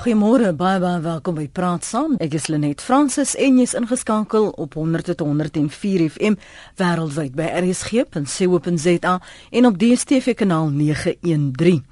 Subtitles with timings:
[0.00, 2.14] Goeiemôre, baie baie welkom by Praat Saam.
[2.24, 6.38] Ek is Lenet Fransis en jy's ingeskakel op 100.104 FM
[6.80, 9.12] wêreldwyd by rsg.co.za
[9.60, 11.82] en op DStv kanaal 913.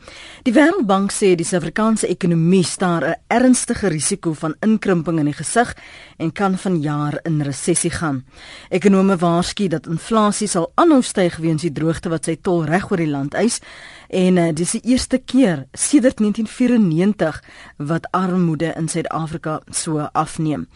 [0.49, 5.77] Die Wêreldbank sê die Suid-Afrikaanse ekonomie staar 'n ernstige risiko van inkrimping in die gesig
[6.17, 8.25] en kan vanjaar in resessie gaan.
[8.71, 12.97] Ekonome waarsku dat inflasie sal aanhou styg weens die droogte wat sy tol reg oor
[12.97, 13.61] die land eis
[14.09, 17.43] en uh, dis die eerste keer sedert 1994
[17.77, 20.69] wat armoede in Suid-Afrika so afneem,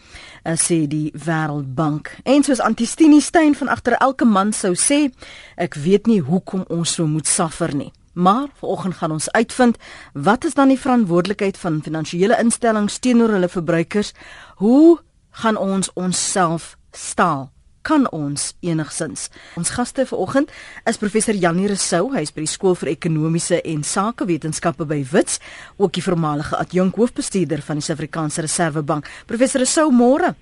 [0.43, 2.13] uh, sê die Wêreldbank.
[2.23, 5.07] En soos Antistini Steyn van agter elke man sou sê,
[5.55, 7.91] ek weet nie hoekom ons so moet suffer nie.
[8.13, 9.77] Maar vanoggend gaan ons uitvind
[10.13, 14.13] wat is dan die verantwoordelikheid van finansiële instellings teenoor hulle verbruikers?
[14.61, 17.52] Hoe gaan ons onsself staal?
[17.83, 19.27] Kan ons enigsins.
[19.59, 20.51] Ons gaste vanoggend
[20.89, 25.39] is professor Janie Rousseau, hy is by die skool vir ekonomiese en sakewetenskappe by Wits,
[25.77, 29.11] ook die voormalige adjunk hoofbestuurder van die Suid-Afrikaanse Reservebank.
[29.27, 30.33] Professor Rousseau, môre.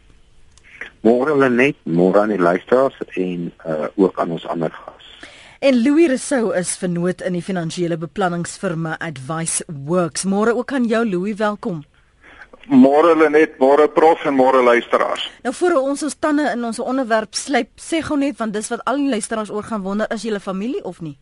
[1.01, 5.07] Môre Lenet, môre aan die luisteraars en uh, ook aan ons ander gas.
[5.61, 10.25] En Louis Rousseau is vernoot in die finansiële beplanningsfirma Advice Works.
[10.25, 11.83] Môre ook aan jou Louis, welkom.
[12.67, 15.29] Môre Lenet, môre prof en môre luisteraars.
[15.43, 18.83] Nou voor ons ons tande in ons onderwerp slyp, sê gou net want dis wat
[18.85, 21.17] al die luisteraars oor gaan wonder, is julle familie of nie?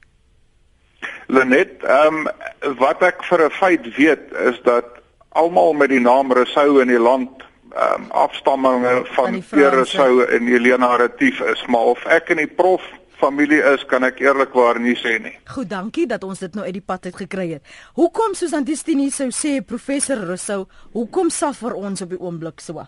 [1.28, 6.32] Lenet, ehm um, wat ek vir 'n feit weet is dat almal met die naam
[6.32, 11.94] Rousseau in die land ehm um, afstamminge van Pierre Rousseau en Helena Retief is, maar
[11.96, 12.84] of ek en die prof
[13.20, 15.36] familie is, kan ek eerlikwaar nie sê nie.
[15.52, 17.76] Goed, dankie dat ons dit nou uit die pad uit gekry het.
[18.00, 22.86] Hoekom soos Antistini sou sê professor Rousseau, hoekom suffer ons op die oomblik so?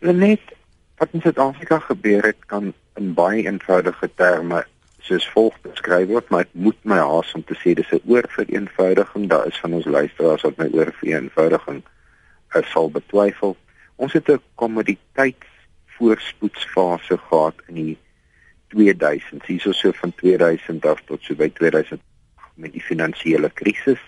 [0.00, 0.54] Net
[0.98, 4.64] wat in Suid-Afrika gebeur het kan in baie eenvoudige terme
[5.08, 9.28] soos volg beskryf word, maar ek moet my haas om te sê dis 'n oorvereenvoudiging.
[9.28, 11.82] Daar is van ons luisteraars wat my oorvereenvoudiging
[12.54, 13.56] uh, sal betwyfel.
[13.96, 15.46] Ons het 'n kommoditeits
[15.96, 17.98] voorspoedsfase gehad in die
[18.68, 22.00] 2000, hierso so van 2000 af tot so by 2000
[22.54, 24.00] met die finansiële krisis.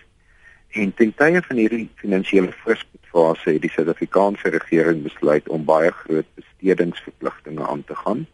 [0.71, 6.27] En ten tye van hierdie finansiële voorspoedfase het die Suid-Afrikaanse regering besluit om baie groot
[6.35, 8.27] bestedingsverpligtinge aan te gaan.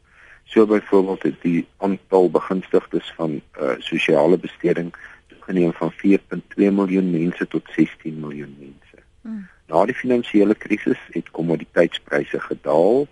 [0.45, 4.95] So byvoorbeeld het die aantal begunstigdes van uh, sosiale besteding
[5.27, 9.03] toegeneem van 4.2 miljoen mense tot 16 miljoen mense.
[9.21, 9.49] Hmm.
[9.67, 13.07] Na die finansiële krisis het kommoditeitspryse gedaal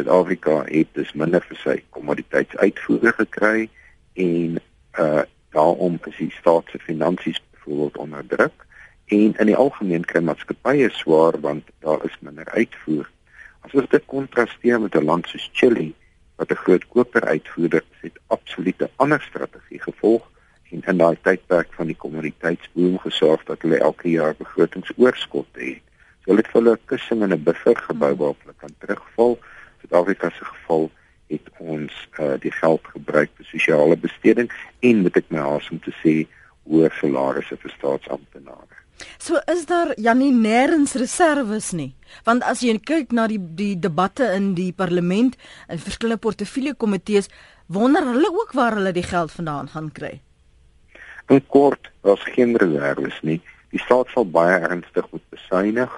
[0.00, 3.68] Suid-Afrika het dus minder vir sy kommoditeitsuitvoere gekry
[4.16, 4.56] en
[4.96, 8.64] uh daarom is die staat se finansies byvoorbeeld onder druk
[9.10, 13.10] en in die algemeen kry maatskappye swaar want daar is minder uitvoer.
[13.66, 15.92] As ons dit kontrasteer met 'n land soos Chili
[16.36, 20.30] wat 'n groot koper uitvoerder is, het absolute ander strategie gevolg
[20.70, 25.82] en in daai tydperk van die kommoditeitsboom gesorg dat hulle elke jaar begrotingsoorskot het.
[26.22, 29.38] So hulle het vir hulle 'n kussing en 'n buffer gebou waarop hulle kan terugval.
[29.80, 30.90] Suid-Afrika se geval
[31.30, 34.50] het ons uh, die geld gebruik vir sosiale besteding
[34.86, 36.14] en moet ek my haas om te sê
[36.70, 38.80] hoër salarisse vir staatsamptenare.
[39.18, 41.92] So is daar Janie nêrens reserves nie.
[42.26, 47.30] Want as jy kyk na die die debatte in die parlement en verskillende portefeuljekomitees,
[47.66, 50.18] wonder hulle ook waar hulle die geld vandaan gaan kry.
[51.30, 53.38] In kort, daar's geen reserves nie.
[53.70, 55.92] Die staat sal baie ernstig moet besuinig.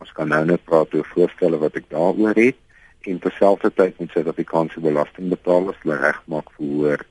[0.00, 2.56] Ons kan nou net praat oor voorstelle wat ek daaroor het
[3.00, 7.04] en terselfdertyd moet Suid-Afrikaanse belastingbetalers hulle regmaak vir hoër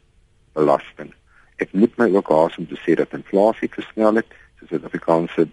[0.57, 1.13] belasting.
[1.63, 5.47] Ek moet my ook haas om te sê dat inflasie versnel het, so Suid-Afrikaanse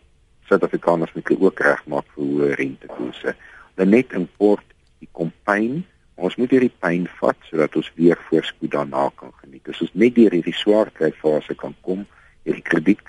[0.49, 3.35] Suid-Afrikaners moet ook regmaak vir hoër rentekoerse.
[3.81, 4.65] Dan net import
[5.01, 5.85] die kompyn,
[6.15, 9.69] ons moet hierdie pyn vat sodat ons weer voorspoed daarna kan geniet.
[9.73, 12.05] As ons net deur hierdie swaar tydfase kan kom,
[12.45, 13.01] hierdie krediet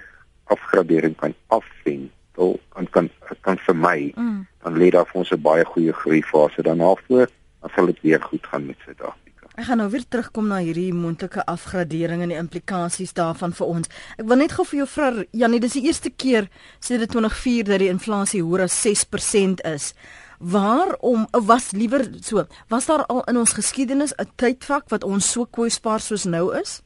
[0.54, 3.10] afgradering kan afwen wil kan kan
[3.42, 4.48] kan vermy, mm.
[4.64, 7.28] dan lê daar vir ons 'n baie goeie groei fase daarna voor,
[7.62, 9.48] dan sal dit weer goed gaan met Suid-Afrika.
[9.56, 13.88] Ek gaan nou weer terugkom na hierdie moontlike afgradering en die implikasies daarvan vir ons.
[14.18, 17.80] Ek wil net gou vir jou vra Janie, dis die eerste keer sedert 2004 dat
[17.80, 19.94] die inflasie hoër as 6% is.
[20.40, 22.44] Waarom was liewer so?
[22.68, 26.82] Was daar al in ons geskiedenis 'n tydvak wat ons so kwesbaar soos nou is?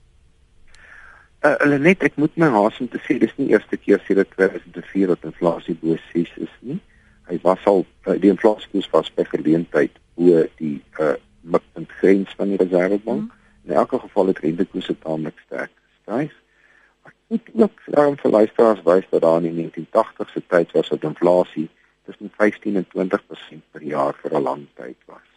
[1.39, 4.33] Uh, hulle net ek moet my haas om te sê dis nie eerste keer sedert
[4.35, 6.75] 2004 dat inflasie bo 6 is nie.
[7.29, 11.13] Hy was al uh, die inflasie was by geleentheid bo die uh,
[11.47, 13.29] mikpunt grens van die reservebank.
[13.29, 13.69] Mm.
[13.69, 16.35] In elke geval het rentekoerse taamlik sterk gestyg.
[17.07, 20.91] Ek moet ook daarom vir luisteraars wys dat daar in die 1980 se tyd was
[20.91, 21.69] dat inflasie
[22.09, 25.27] tussen 15 en 20% per jaar vir 'n lang tyd was.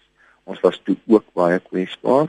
[0.51, 2.27] Ons was toe ook baie kwesbaar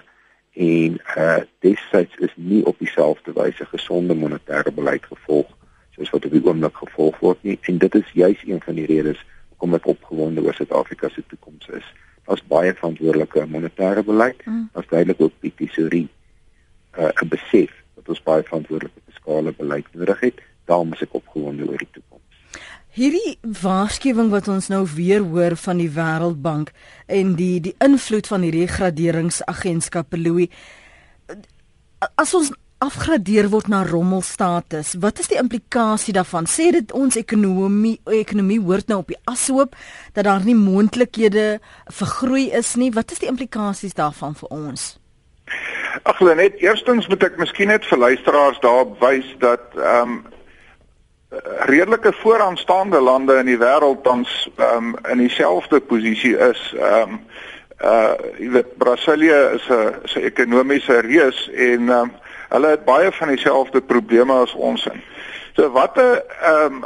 [0.54, 5.50] en uh destyds is nie op dieselfde wyse gesonde monetêre beleid gevolg
[5.96, 8.86] soos wat op die oomblik gevolg word nie en dit is juis een van die
[8.86, 9.22] redes
[9.64, 11.86] hoekom ek opgewonde oor Suid-Afrika se toekoms is.
[12.28, 14.70] Daar's baie verantwoordelike monetêre beleid, mm.
[14.74, 16.08] daar's duidelik ook die tesorie
[17.00, 20.42] uh, 'n besef dat ons baie verantwoordelike fiskale beleid nodig het.
[20.66, 22.13] Daarom is ek opgewonde oor die toekoms.
[22.94, 26.68] Hierdie waarskuwing wat ons nou weer hoor van die Wêreldbank
[27.10, 30.54] en die die invloed van hierdie graderingsagentskappe Louis
[32.22, 32.52] as ons
[32.84, 34.92] afgradeer word na rommelstatus.
[35.02, 36.46] Wat is die implikasie daarvan?
[36.46, 39.74] Sê dit ons ekonomie ekonomie hoort nou op die ashoop
[40.14, 41.48] dat daar nie moontlikhede
[41.98, 42.92] vir groei is nie.
[42.94, 44.86] Wat is die implikasies daarvan vir ons?
[46.06, 50.22] Ag net eerstens moet ek miskien net vir luisteraars daarop wys dat ehm um,
[51.66, 56.74] redelike vooraanstaande lande in die wêreld tans um, in dieselfde posisie is.
[56.78, 57.20] Ehm um,
[57.84, 62.12] uh jy weet Brasilië is 'n is 'n ekonomiese reus en um,
[62.54, 65.02] Hulle het baie van dieselfde probleme as ons in.
[65.58, 66.86] So wat 'n ehm um,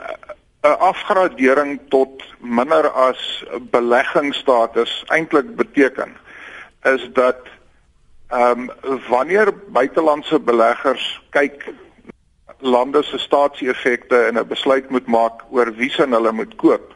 [0.64, 6.16] 'n afgradering tot minder as beleggingsstatus eintlik beteken
[6.84, 7.38] is dat
[8.30, 11.74] ehm um, wanneer buitelandse beleggers kyk
[12.60, 16.94] lande se staatseffekte en 'n besluit moet maak oor wie se hulle moet koop,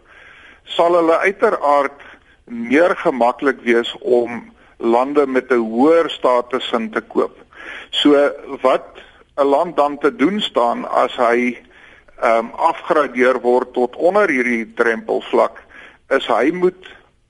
[0.63, 2.01] sal hulle uiteraard
[2.45, 7.37] meer gemaklik wees om lande met 'n hoër status in te koop.
[7.89, 8.31] So
[8.61, 8.87] wat
[9.37, 11.57] 'n land dan te doen staan as hy
[12.21, 15.57] ehm um, afgradeer word tot onder hierdie drempelvlak
[16.09, 16.87] is hy moet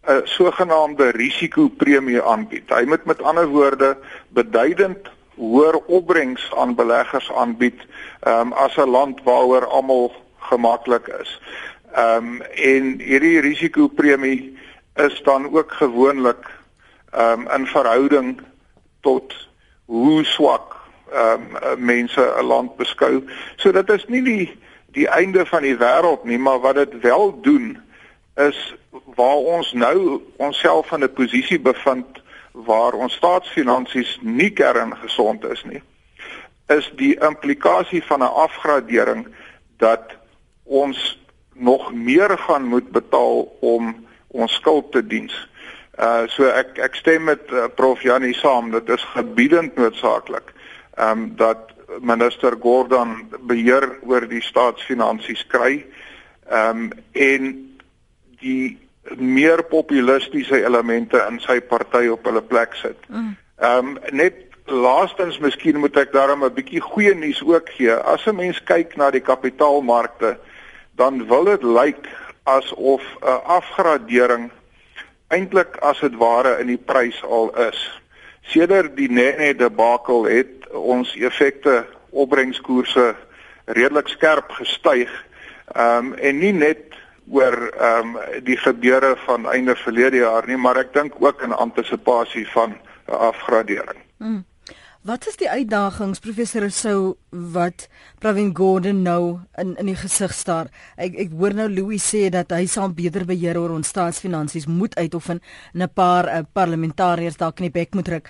[0.07, 2.69] 'n sogenaamde risikopremie aanbied.
[2.69, 3.97] Hy moet met ander woorde
[4.29, 5.09] beduidend
[5.41, 7.81] hoër opbrengs aan beleggers aanbied
[8.27, 11.41] um, as 'n land waaroor almal gemaklik is.
[11.93, 14.57] Ehm um, en hierdie risikopremie
[14.95, 16.45] is dan ook gewoonlik
[17.11, 18.41] ehm um, in verhouding
[19.01, 19.33] tot
[19.85, 20.75] hoe swak
[21.11, 23.23] ehm um, mense 'n land beskou.
[23.55, 24.59] So dit is nie die
[24.91, 27.77] die einde van die wêreld nie, maar wat dit wel doen
[28.35, 28.75] is
[29.15, 32.20] waar ons nou onsself in 'n posisie bevind
[32.51, 35.81] waar ons staatsfinansies nie kerngesond is nie
[36.71, 39.27] is die implikasie van 'n afgradering
[39.77, 40.15] dat
[40.63, 41.19] ons
[41.53, 45.49] nog meer gaan moet betaal om ons skuld te diens.
[45.99, 50.53] Uh so ek ek stem met uh, Prof Janie saam dit is gebiedend noodsaaklik
[50.95, 55.85] ehm um, dat minister Gordon beheer oor die staatsfinansies kry
[56.49, 57.77] ehm um, en
[58.39, 58.79] die
[59.17, 62.97] meer populistiese elemente in sy party op hulle plek sit.
[63.09, 63.35] Mm.
[63.61, 67.93] Ehm um, net laastens miskien moet ek daarom 'n bietjie goeie nuus ook gee.
[67.93, 70.37] As 'n mens kyk na die kapitaalmarkte,
[70.95, 72.07] dan wil dit lyk
[72.43, 74.51] asof 'n afgradering
[75.27, 78.01] eintlik as dit ware in die prys al is.
[78.41, 83.15] Sedert die Nene debakel het ons effekte opbrengskoerse
[83.65, 85.09] redelik skerp gestyg.
[85.75, 86.91] Ehm um, en nie net
[87.29, 91.53] oor ehm um, die gebeure van einde verlede jaar nie, maar ek dink ook in
[91.53, 92.77] antisisipasie van
[93.07, 93.99] 'n afgradering.
[94.17, 94.45] Hmm.
[95.01, 97.87] Wat is die uitdagings professor Sou wat
[98.19, 100.67] Pravin Gordhan nou in in die gesig staar?
[100.95, 104.95] Ek ek hoor nou Louis sê dat hy sal beter beheer oor ons staatsfinansies moet
[104.95, 105.41] uitoefen
[105.73, 108.29] en 'n paar uh, parlementariërs dalk in die bek moet druk.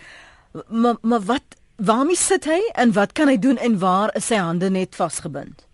[0.69, 4.35] Maar maar wat waarmee sit hy en wat kan hy doen en waar is sy
[4.35, 5.67] hande net vasgebind?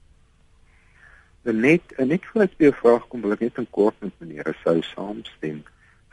[1.48, 5.64] Net net vir 'n vraag kom wil ek net in kort met meneer Sou saamstem.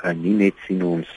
[0.02, 1.08] En nie net sien ons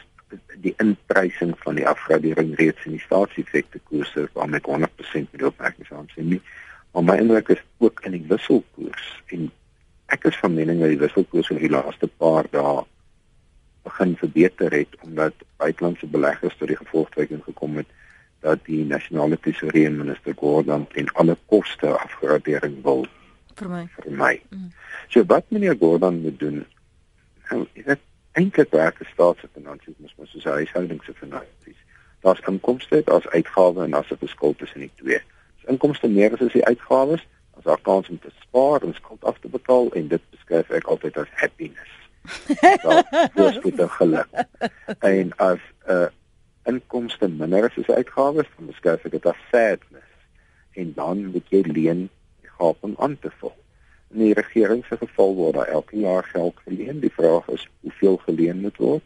[0.63, 5.87] die inprysing van die afgradering reeds in die staatseffekte koerse waarmee ek 100% met opmerkings
[5.87, 6.41] saamstem nie.
[6.93, 9.51] Maar my indruk is ook in die wisselkoers en
[10.07, 12.85] ek is van mening dat die wisselkoers in die laaste paar dae
[13.83, 17.93] begin verbeter het omdat buitelandse beleggers tot die gevolgtrekking gekom het
[18.39, 23.05] dat die nasionale tesourier minister Gordon en alle koste afgradering wil
[23.59, 23.83] vir my.
[23.95, 24.33] Vir my.
[24.53, 24.71] Mm.
[25.13, 26.65] So wat meneer Gordon moet doen?
[27.49, 27.99] Nou, dit
[28.37, 31.79] eintlik werk die staatsfinansies mos mos soos huishoudings se finansies.
[32.25, 35.21] Daar's inkomste, daar's uitgawes en daar's 'n verskil tussen die twee.
[35.57, 37.25] As inkomste meer is as die uitgawes,
[37.57, 40.85] as daar kans om te spaar en skuld af te betaal en dit beskryf ek
[40.87, 41.93] altyd as happiness.
[43.35, 44.27] Dit is dit geluk.
[44.99, 46.07] En as 'n uh,
[46.63, 50.13] inkomste minder is as uitgawes, dan beskryf ek dit as sadness.
[50.71, 52.09] En dan moet jy leen
[52.57, 53.55] gap om aan te vul.
[54.13, 56.99] In die regering se geval word daar elke jaar geld geleen.
[56.99, 59.03] Die vraag is hoeveel geleen moet word.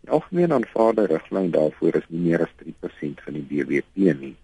[0.00, 4.34] Die algemeen aanvaarde riglyn daarvoor is nie meer as 3% van die BBP nie.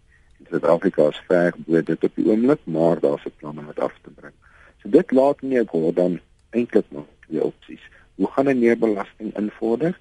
[0.40, 3.80] In Suid-Afrika is ver bo dit op die oomblik, maar daar's 'n plan om dit
[3.80, 4.36] af te bring.
[4.82, 6.20] So dit laat nie ek hoor dan
[6.50, 7.82] eintlik nog twee opsies.
[8.14, 9.98] Hoe gaan 'n meer belasting invorder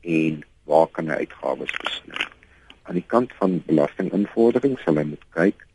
[0.00, 2.26] en waar kan hy uitgawes besny?
[2.82, 5.66] Aan die kant van belastinginvordering sal hy moet kyk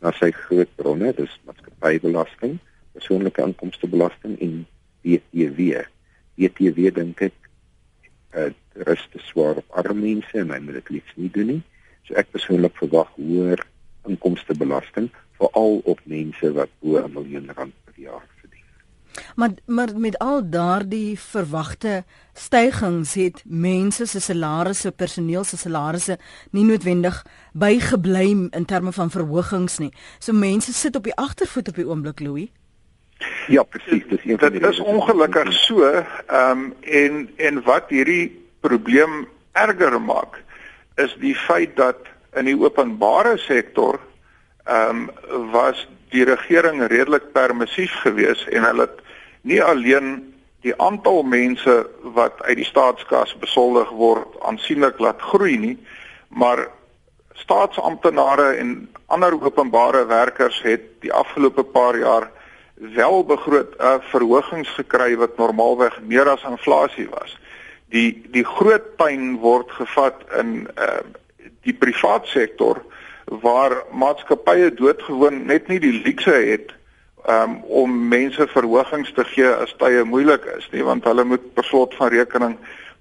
[0.00, 2.58] na sy groot bronne, dis maatskappybelasting,
[2.96, 4.54] persoonlike inkomstebelasting en
[5.04, 5.84] BTW.
[6.40, 7.36] BTW dink ek
[8.40, 8.50] uh
[8.86, 11.62] rus te swaar op arme mense en hy moet dit liefs nie doen nie.
[12.06, 13.60] So ek persoonlik verwag hoër
[14.08, 18.29] inkomstebelasting veral op mense wat bo 'n miljoen rand per jaar.
[19.36, 26.18] Maar maar met al daardie verwagte stygings het mense se salarisse, personeel se salarisse
[26.50, 29.92] nie noodwendig bygebly in terme van verhogings nie.
[30.18, 32.48] So mense sit op die agtervoet op die oomblik, Louis.
[33.48, 37.88] Ja, presies, dis een van die Dit is ongelukkig so, ehm um, en en wat
[37.88, 40.42] hierdie probleem erger maak
[40.96, 44.00] is die feit dat in die openbare sektor
[44.64, 49.00] ehm um, was die regering redelik permissief geweest en hulle het
[49.42, 51.86] nie alleen die aantal mense
[52.16, 55.76] wat uit die staatskas besoldig word aansienlik laat groei nie,
[56.28, 56.66] maar
[57.40, 58.74] staatsamptenare en
[59.08, 62.28] ander openbare werkers het die afgelope paar jaar
[62.74, 67.38] wel begroot 'n uh, verhogings gekry wat normaalweg meer as inflasie was.
[67.88, 71.00] Die die groot pyn word gevat in uh,
[71.62, 72.84] die privaat sektor
[73.30, 76.72] waar maatskappye doodgewoon net nie die luukse het
[77.28, 81.64] um, om mense verhogings te gee as tye moeilik is nie want hulle moet per
[81.64, 82.56] slot van rekening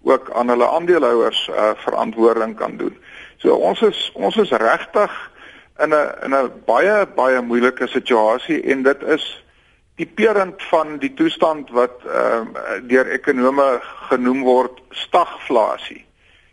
[0.07, 2.95] ook aan hulle aandeelhouers uh, verantwoording kan doen.
[3.41, 5.11] So ons is ons is regtig
[5.83, 9.25] in 'n in 'n baie baie moeilike situasie en dit is
[9.95, 16.05] tipeerend van die toestand wat ehm uh, deur ekonome genoem word stagflasie.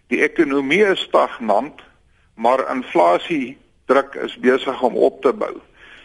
[0.09, 1.83] Die ekonomie is stagnant,
[2.35, 5.57] maar inflasie druk is besig om op te bou.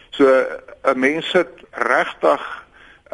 [0.10, 0.26] So
[0.84, 2.42] 'n mens sit regtig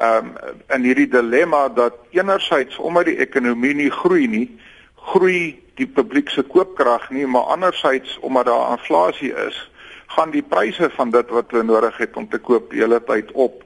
[0.02, 0.34] um,
[0.70, 4.60] in hierdie dilemma dat enerzijds omdat die ekonomie nie groei nie,
[4.96, 9.72] groei die publiek se koopkrag nie, maar anderzijds omdat daar inflasie is,
[10.08, 13.32] gaan die pryse van dit wat hulle nodig het om te koop die hele tyd
[13.32, 13.64] op.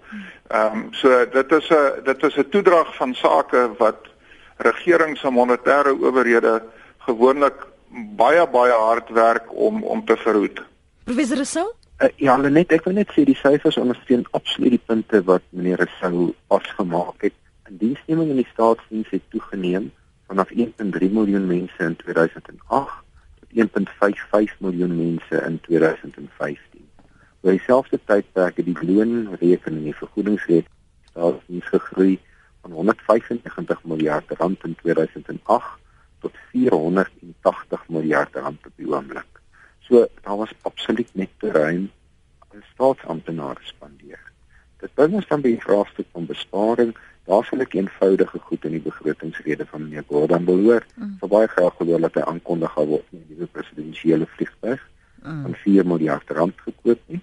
[0.52, 4.10] Ehm um, so dit is 'n dit is 'n toedrag van sake wat
[4.58, 6.62] regerings en monetêre owerhede
[6.98, 7.68] gewoonlik
[8.18, 10.71] baie baie hard werk om om te verhoed.
[11.04, 11.72] Professor Rousseau?
[11.98, 15.82] Uh, ja, net ek wil net sê die syfers ondersteun absoluut die punte wat meneer
[15.82, 17.38] Rousseau afgemaak het.
[17.70, 19.90] In diensneming in die staatsdiens het toegeneem
[20.30, 26.86] vanaf 1.3 miljoen mense in 2008 tot 1.55 miljoen mense in 2015.
[27.42, 32.20] Oor dieselfde tydperk het die loonrekening en die vergoedingsrekening gegroei
[32.62, 35.78] van 195 miljard rand in 2008
[36.22, 39.41] tot 480 miljard rand op die oomblik.
[39.88, 41.90] So daar was absoluut net ruim
[42.52, 44.22] aan staatsamptenare spandeer.
[44.82, 46.94] Dit bring ons dan by die vraagstuk van besparing.
[47.30, 50.86] Daar sal ek eenvoudige goed in die begrotingsrede van meneer Gordon behoor.
[50.96, 51.18] Mm.
[51.20, 54.82] So baie graag gehoor dat hy aankondig gaan word 'n nuwe presidensiële vliegtuig
[55.22, 55.44] mm.
[55.44, 57.22] van 4 miljard rand gekoop nie.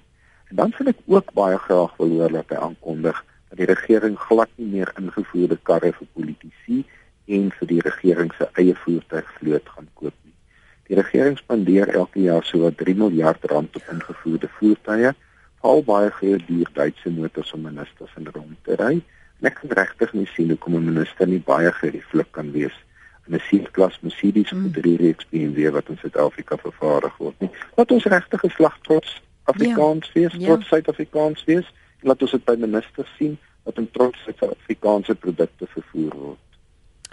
[0.49, 4.17] En dan sal ek ook baie graag wil hoor dat hy aankondig dat die regering
[4.19, 6.85] glad nie meer ingevoerde karre vir politici
[7.27, 10.28] en vir die regering se eie voertuigvloot gaan koop nie.
[10.89, 15.11] Die regering spandeer elke jaar sowat 3 miljard rand op ingevoerde voertuie,
[15.61, 18.95] veral baie gehuurde duur Duitse motors om ministers in rond te ry.
[19.45, 22.77] Ek kan regtig nie sien hoekom 'n minister nie baie gerieflik kan wees
[23.27, 24.65] in 'n C-klas Mercedes mm.
[24.65, 27.51] of 'n 3-reeks BMW wat in Suid-Afrika vervaardig word nie.
[27.77, 30.21] Wat ons regtig geslag trots Afrikaans ja.
[30.21, 30.47] wees, ja.
[30.47, 31.69] trots Suid-Afrikaans wees,
[32.01, 36.48] laat ons dit by ministers sien wat in trots Suid-Afrikaanse produkte vervoer word.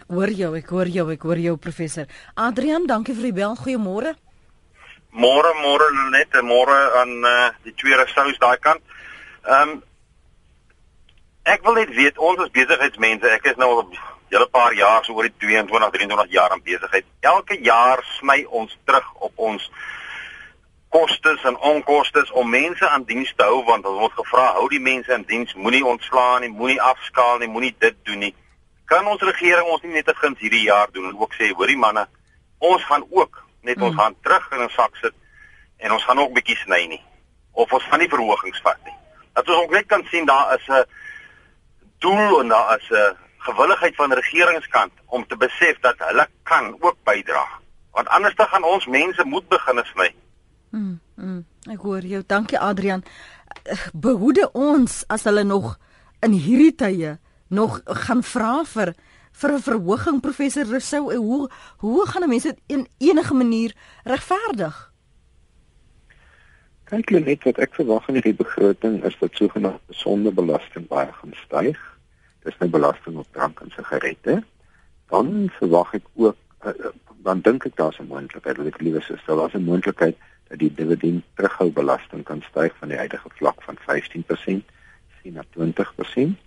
[0.08, 2.06] Hoor jou, ek hoor jou, ek hoor jou professor.
[2.36, 3.56] Adrian, dankie vir die bel.
[3.58, 4.14] Goeiemôre.
[5.16, 8.82] Môre, môre net môre aan uh, die tweede sous daai kant.
[9.46, 9.84] Ehm um,
[11.46, 13.98] Ek wil net weet ons as besigheidsmense, ek is nou al 'n
[14.34, 17.06] hele paar jaar so oor die 22, 23 jaar aan besigheid.
[17.22, 19.70] Elke jaar sny ons terug op ons
[20.90, 24.82] kostes en onkostes om mense aan diens te hou want ons word gevra hou die
[24.82, 28.34] mense in diens, moenie ontslaan nie, moenie afskaal nie, moenie dit doen nie
[28.86, 32.08] kan ons regering ons nie net eens hierdie jaar doen en ook sê hoorie manne
[32.58, 34.00] ons gaan ook net ons mm.
[34.00, 35.16] hand terug in ons sak sit
[35.78, 37.02] en ons gaan ook bietjie sny nie.
[37.52, 38.96] Of ons gaan nie verhogings vat nie.
[39.36, 40.86] Dat ons ook net kan sien daar is 'n
[42.00, 46.98] doel en daar is 'n gewilligheid van regeringskant om te besef dat hulle kan ook
[47.04, 47.46] bydra.
[47.92, 50.16] Want anders dan gaan ons mense moet begin sny.
[50.70, 52.24] Mm, mm, ek hoor jou.
[52.28, 53.04] Dankie Adrian.
[53.94, 55.78] Behoede ons as hulle nog
[56.20, 58.94] in hierdie tye nog gaan vra vir
[59.32, 63.74] vir 'n verhoging professor Rousseau hoe hoe gaan mense dit in enige manier
[64.04, 64.92] regverdig?
[66.86, 71.80] Kyk net wat ek verwag in hierdie begroting is dat sogenaamde sondebelasting baie gaan styg.
[72.44, 74.44] Dis nou belasting op drank en sigarette.
[75.10, 76.94] Dan verwag ek ook uh,
[77.26, 80.16] dan dink ek daar's 'n moontlikheid dat ek liewer sê daar's 'n moontlikheid
[80.48, 84.66] dat die dividend terughou belasting kan styg van die huidige vlak van 15%
[85.22, 86.38] sien na 20%.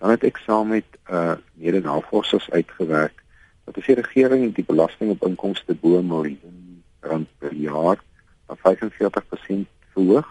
[0.00, 3.20] Dan het ek saam met uh mede-navorsers uitgewerk
[3.64, 8.00] dat as die regering die belasting op inkomste bo miljoen rand per jaar
[8.48, 10.30] na 45% verhoog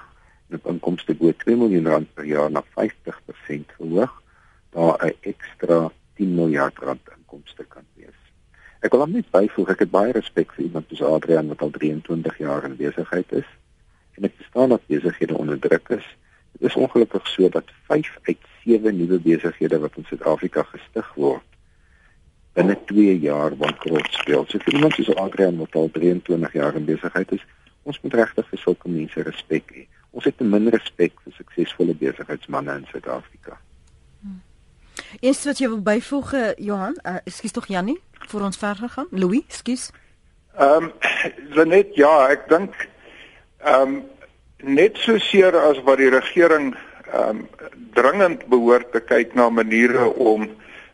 [0.49, 4.13] en op inkomste bo 2 miljoen rand per jaar na 50% verhoog,
[4.73, 8.19] daar 'n ekstra 10 miljard rand inkomste kan wees.
[8.81, 12.38] Ek wil net byvoeg ek het baie respek vir iemand soos Adrian wat al 23
[12.38, 13.49] jaar in besigheid is
[14.17, 16.07] en ek verstaan dat besighede onder druk is.
[16.51, 21.45] Dit is ongelukkig so dat 5 uit 7 nuwe besighede wat in Suid-Afrika gestig word
[22.57, 24.45] binne 2 jaar bankrot speel.
[24.49, 27.45] So vir iemand soos Adrian wat al 23 jaar in besigheid is,
[27.88, 29.85] ons moet regtig vir sulke mense respek hê.
[30.11, 33.57] Ons het te min respek vir suksesvolle besigheidsmense in Suid-Afrika.
[34.21, 34.41] Hmm.
[35.21, 39.07] Eens wat jy wil byvoeg, eh, Johan, uh, ekskuus tog Jannie, voor ons verder gaan.
[39.11, 39.89] Louis, ekskuus.
[40.59, 40.91] Ehm
[41.55, 42.75] um, net ja, ek dink
[43.63, 43.99] ehm um,
[44.59, 46.73] net so seer as wat die regering
[47.13, 47.47] ehm um,
[47.93, 50.47] dringend behoort te kyk na maniere om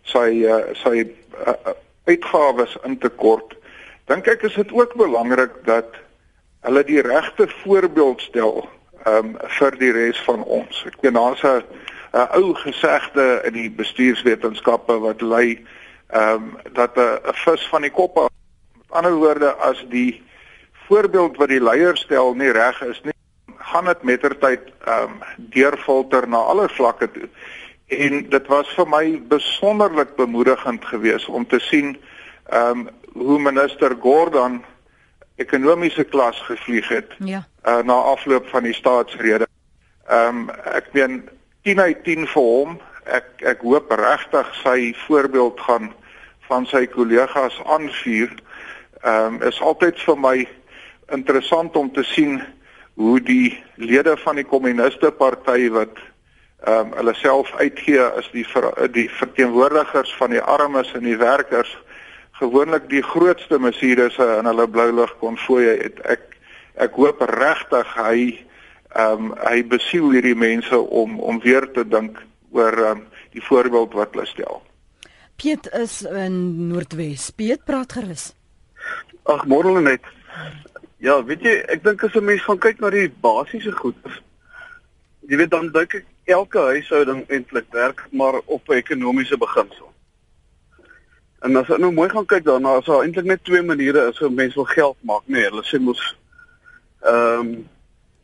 [0.04, 1.74] sy uh, sy uh,
[2.06, 3.56] uitgawes in te kort.
[4.10, 5.98] Dink ek is dit ook belangrik dat
[6.66, 8.64] hulle die regte voorbeeld stel
[9.06, 10.84] um, vir die res van ons.
[10.88, 11.64] Ek ken daar's 'n
[12.16, 15.66] 'n ou gesegde in die bestuurswetenskappe wat lei
[16.10, 18.30] ehm um, dat 'n vis van die kop af.
[18.78, 20.24] Met ander woorde as die
[20.88, 23.15] voorbeeld wat die leier stel nie reg is nie,
[23.76, 25.16] gaan dit mettertyd ehm um,
[25.52, 27.28] deurfilter na alle vlakke toe.
[27.88, 31.98] En dit was vir my besonderlik bemoedigend geweest om te sien
[32.50, 34.64] ehm um, hoe minister Gordon
[35.36, 37.12] ekonomiese klas gevlieg het.
[37.20, 37.44] Ja.
[37.64, 39.48] Uh, na afloop van die staatsrede.
[40.08, 41.30] Ehm um, ek meen
[41.64, 42.80] 10 uit 10 vir hom.
[43.04, 45.92] Ek ek hoop regtig sy voorbeeld gaan
[46.48, 48.32] van sy kollegas aanvuur.
[49.04, 50.38] Ehm um, is altyd vir my
[51.12, 52.40] interessant om te sien
[52.96, 55.98] hoe die lede van die kommuniste party wat
[56.66, 61.18] ehm um, hulle self uitgee as die ver, die verteenwoordigers van die armes en die
[61.20, 61.76] werkers
[62.40, 66.00] gewoonlik die grootste mesierisse in hulle blou lig konvoë het.
[66.04, 66.24] Ek
[66.82, 68.16] ek hoop regtig hy
[68.96, 73.06] ehm um, hy besiel hierdie mense om om weer te dink oor ehm um,
[73.36, 74.62] die voorbeeld wat hulle stel.
[75.36, 77.30] Piet is in Noordwes.
[77.36, 78.30] Piet praat gerus.
[79.28, 80.06] Ag môre net.
[81.06, 84.08] Ja, weet jy, ek dink as 'n mens gaan kyk na die basiese goed.
[85.30, 89.92] Jy weet dan dink ek elke huishouding eintlik werk maar op 'n ekonomiese beginsel.
[91.46, 94.22] En as jy nou mooi gaan kyk daarna, is daar eintlik net twee maniere as
[94.22, 96.16] 'n mens wil geld maak, nee, hulle sê mos
[97.04, 97.70] ehm um,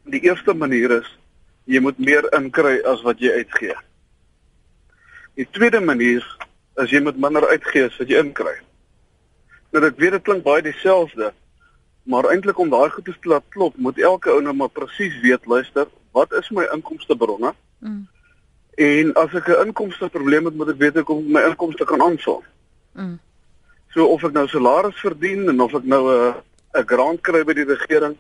[0.06, 1.18] die eerste manier is
[1.66, 3.76] jy moet meer inkry as wat jy uitgee.
[5.36, 6.26] Die tweede manier
[6.78, 8.58] is jy moet minder uitgee as wat jy inkry.
[9.72, 11.34] Nou ek weet dit klink baie dieselfde,
[12.04, 15.46] maar eintlik om daai goed te laat klop, moet elke ou nou maar presies weet,
[15.46, 17.54] luister, wat is my inkomste bronne?
[17.80, 18.08] Mm.
[18.76, 22.02] En as ek 'n inkomste probleem het, moet ek weet hoe ek my inkomste kan
[22.02, 22.44] aanvul.
[22.94, 23.20] Mm.
[23.94, 26.36] So of ek nou salaris verdien en of ek nou 'n
[26.74, 28.18] 'n grant kry by die regering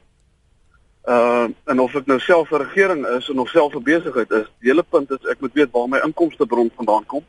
[1.08, 4.48] uh en of ek nou self 'n regering is en of self 'n besigheid is,
[4.60, 7.24] die hele punt is ek moet weet waar my inkomstebron vandaan kom.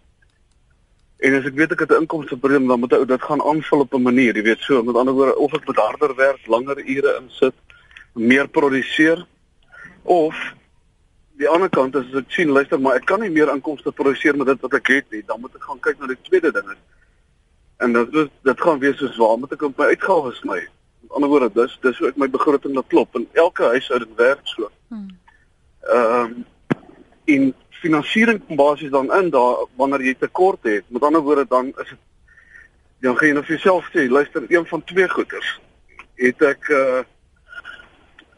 [1.22, 3.94] En as ek weet ek het 'n inkomstebron, dan moet ek dit gaan aanvul op
[3.94, 7.20] 'n manier, jy weet so, met ander woorde of ek moet harder werk, langer ure
[7.20, 7.54] insit,
[8.12, 9.26] meer produseer
[10.02, 10.34] of
[11.38, 14.36] die ander kant is as ek sien luister maar ek kan nie meer inkomste produseer
[14.36, 16.70] met dit wat ek het nie, dan moet ek gaan kyk na die tweede ding
[16.70, 16.82] is
[17.82, 20.60] en dit is dit gaan wees soos waar moet ek op my uitgawes sny.
[21.02, 24.42] Met ander woorde, dis dis hoe ek my begroting laat klop en elke huishouding werk
[24.54, 24.70] so.
[24.92, 25.10] Hmm.
[25.82, 26.44] Ehm um,
[27.30, 30.84] in finansiering kom basies dan in daar wanneer jy tekort het.
[30.88, 32.00] Met ander woorde dan is dit
[33.02, 35.48] dan gaan jy nou vir jouself sê, luister, een van twee goeders.
[36.22, 37.04] Het ek 'n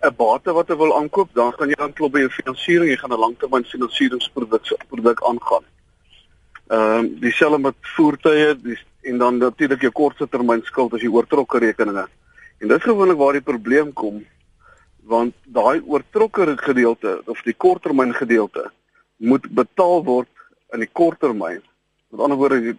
[0.08, 2.96] uh, bate wat ek wil aankoop, dan gaan jy dan klop by jou finansiering, jy
[2.96, 5.64] gaan 'n langtermyn finansieringsproduk produk aangaan.
[6.68, 11.08] Ehm um, dieselfde met voertuie, die en dan natuurlik jou kortste termyn skuld as jy
[11.08, 12.06] oortrokke rekeninge.
[12.58, 14.24] En dis gewoonlik waar die probleem kom
[15.04, 18.70] want daai oortrokke gedeelte of die korttermyn gedeelte
[19.16, 20.30] moet betaal word
[20.72, 21.62] in die korttermyn.
[22.10, 22.76] Met ander woorde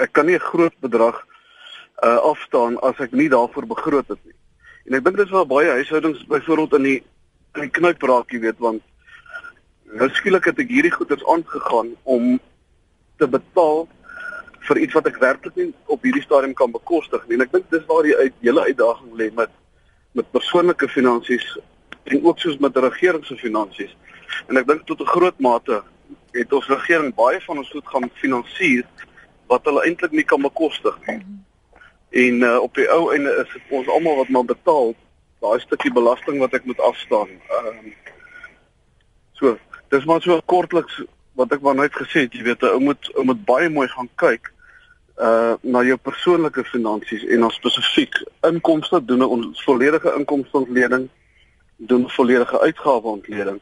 [0.00, 1.26] ek kan nie 'n groot bedrag
[2.02, 4.34] uh afstaan as ek nie daarvoor begroot het nie.
[4.86, 7.02] En ek dink dis waar baie huishoudings byvoorbeeld in die
[7.54, 8.82] in die knyp raak, jy weet, want
[9.98, 12.38] nou skielik het ek hierdie goederes aangegaan om
[13.18, 13.88] te betaal
[14.68, 17.36] vir iets wat ek werklik nie op hierdie stadium kan bekostig nie.
[17.38, 19.50] En ek dink dis waar die uit hele uitdaging lê met
[20.12, 21.44] met persoonlike finansies
[22.10, 23.92] en ook soos met regering se finansies.
[24.48, 25.82] En ek dink tot 'n groot mate
[26.32, 28.84] het ons regering baie van ons goed gaan finansier
[29.46, 31.20] wat hulle eintlik nie kan bekostig nie.
[32.10, 34.94] En uh, op die ou einde is dit ons almal wat maar betaal
[35.40, 37.28] daai stukkie belasting wat ek moet afstaan.
[37.28, 37.92] Ehm um,
[39.32, 41.02] so, dis maar so kortliks
[41.38, 44.10] wat ek maar net gesê het, jy weet, ou moet ou moet baie mooi gaan
[44.14, 44.52] kyk
[45.20, 48.14] uh na jou persoonlike finansies en dan spesifiek
[48.48, 51.08] inkomste doen 'n volledige inkomsteontleding
[51.76, 53.60] doen volledige uitgaweontleding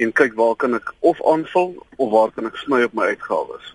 [0.00, 3.74] en kyk waar kan ek of aanvul of waar kan ek sny op my uitgawes.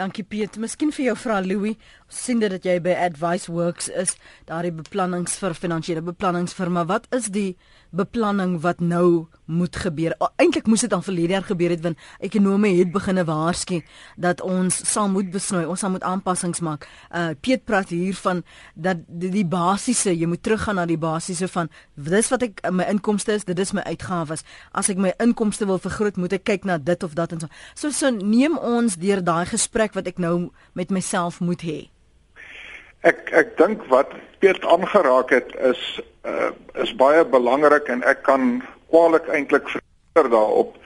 [0.00, 0.56] Dankie Piet.
[0.56, 1.76] Miskien vir jou vra Louis,
[2.08, 4.14] sien dit dat jy by Advice Works is,
[4.48, 6.86] daardie beplannings vir finansiële beplanningsfirma.
[6.88, 7.50] Wat is die
[7.92, 10.14] beplanning wat nou moet gebeur?
[10.40, 13.82] Eintlik moes dit al verlede jaar gebeur het want ekonome het begine waarsku
[14.16, 16.88] dat ons sal moet besnoei, ons sal moet aanpassings maak.
[17.10, 18.42] Uh Piet praat hier van
[18.74, 22.86] dat die, die basiese, jy moet teruggaan na die basiese van dis wat ek my
[22.90, 24.46] inkomste is, dit is my uitgawes.
[24.72, 27.50] As ek my inkomste wil vergroot, moet ek kyk na dit of dat en so.
[27.74, 31.80] So so neem ons deur daai gesprek wat ek nou met myself moet hê.
[33.02, 35.80] Ek ek dink wat Piet aangeraak het is
[36.26, 36.50] uh,
[36.82, 40.76] is baie belangrik en ek kan kwaliek eintlik verder daarop.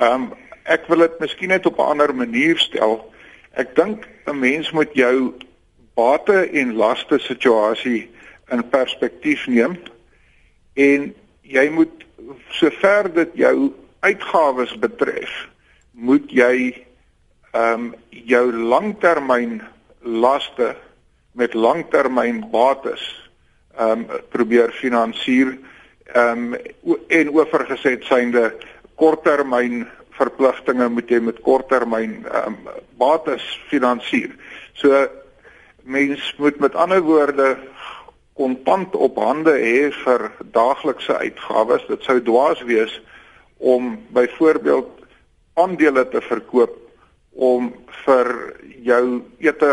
[0.00, 0.32] Ehm um,
[0.64, 3.12] ek wil dit miskien net op 'n ander manier stel.
[3.52, 5.34] Ek dink 'n mens moet jou
[5.94, 8.10] bate en laste situasie
[8.50, 9.76] in perspektief neem
[10.74, 12.04] en jy moet
[12.48, 15.32] sover dit jou uitgawes betref,
[15.92, 16.84] moet jy
[17.52, 19.62] ehm um, jou langtermyn
[20.00, 20.74] laste
[21.34, 23.04] met langtermyn bates
[23.74, 25.56] ehm um, probeer finansier
[26.14, 28.52] ehm um, en oorgeset synde
[28.94, 34.30] korttermyn verpligtinge moet jy met korttermyn ehm um, bates finansier.
[34.78, 35.06] So
[35.82, 37.56] mens moet met ander woorde
[38.34, 41.86] kontant op hande hê vir daaglikse uitgawes.
[41.90, 42.94] Dit sou dwaas wees
[43.58, 45.04] om byvoorbeeld
[45.54, 46.78] aandele te verkoop
[47.34, 47.70] om
[48.04, 48.30] vir
[48.86, 49.04] jou
[49.42, 49.72] ete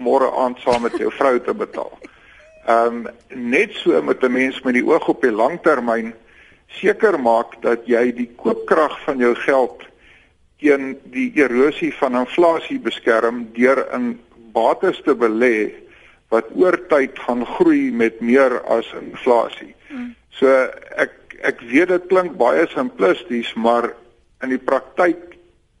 [0.00, 1.92] môre aand saam met jou vrou te betaal.
[2.66, 3.06] Ehm um,
[3.52, 6.14] net so met 'n mens met die oog op die langtermyn
[6.80, 9.86] seker maak dat jy die koopkrag van jou geld
[10.60, 14.20] teen die erosie van inflasie beskerm deur in
[14.52, 15.72] bates te belê
[16.30, 19.74] wat oor tyd gaan groei met meer as inflasie.
[19.88, 20.14] Hmm.
[20.38, 20.46] So
[20.96, 23.94] ek ek weet dit klink baie simplisties, maar
[24.44, 25.22] in die praktyk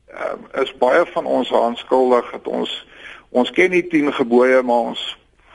[0.08, 2.72] um, is baie van ons aanskuldig dat ons
[3.30, 5.02] Ons ken die 10 gebooie, maar ons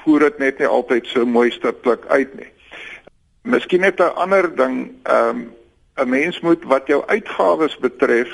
[0.04, 2.52] voer dit net nie altyd so mooi stiptelik uit nie.
[3.44, 5.54] Miskien net 'n ander ding, ehm um,
[5.98, 8.32] 'n mens moet wat jou uitgawes betref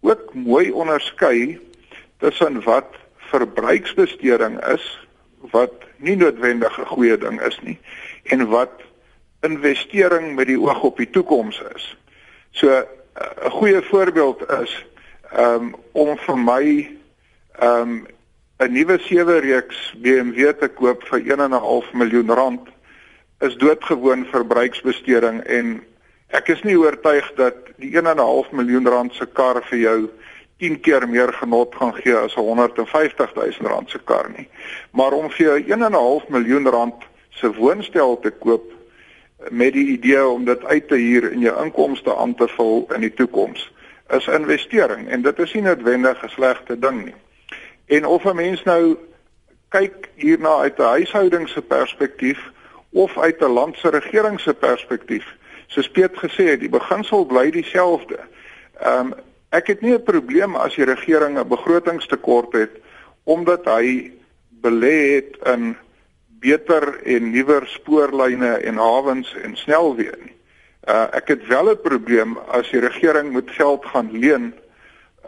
[0.00, 1.60] ook mooi onderskei
[2.18, 4.84] tussen wat verbruiksbesteding is
[5.52, 7.78] wat nie noodwendig 'n goeie ding is nie
[8.22, 8.82] en wat
[9.40, 11.96] investering met die oog op die toekoms is.
[12.50, 14.84] So 'n goeie voorbeeld is
[15.32, 16.90] ehm um, om vir my
[17.58, 18.06] ehm um,
[18.62, 22.68] 'n nuwe sewe reeks BMW te koop vir 1.5 miljoen rand
[23.42, 25.80] is doodgewoon verbruiksbesteding en
[26.38, 29.96] ek is nie oortuig dat die 1.5 miljoen rand se kar vir jou
[30.62, 34.46] 10 keer meer genot gaan gee as 'n 150 000 rand se kar nie.
[34.92, 38.70] Maar om vir jou 1.5 miljoen rand se woonstel te koop
[39.50, 43.00] met die idee om dit uit te huur en jou inkomste aan te vul in
[43.00, 43.72] die toekoms
[44.14, 47.14] is investering en dit is nie noodwendig 'n slegte ding nie.
[47.86, 48.96] En of 'n mens nou
[49.68, 52.40] kyk hierna uit 'n huishouding se perspektief
[52.92, 55.26] of uit 'n land se regering se perspektief,
[55.66, 58.18] soos Piet gesê het, die beginsel bly dieselfde.
[58.80, 59.14] Ehm um,
[59.50, 62.70] ek het nie 'n probleem as die regering 'n begrotingstekort het
[63.24, 64.12] omdat hy
[64.48, 65.76] belê het in
[66.40, 70.36] beter en nuwer spoorlyne en hawens en snelweë nie.
[70.88, 74.54] Uh ek het wel 'n probleem as die regering moet geld gaan leen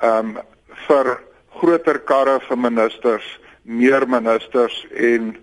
[0.01, 0.38] ehm um,
[0.87, 1.19] vir
[1.61, 3.27] groter karre vir ministers,
[3.62, 5.35] meer ministers en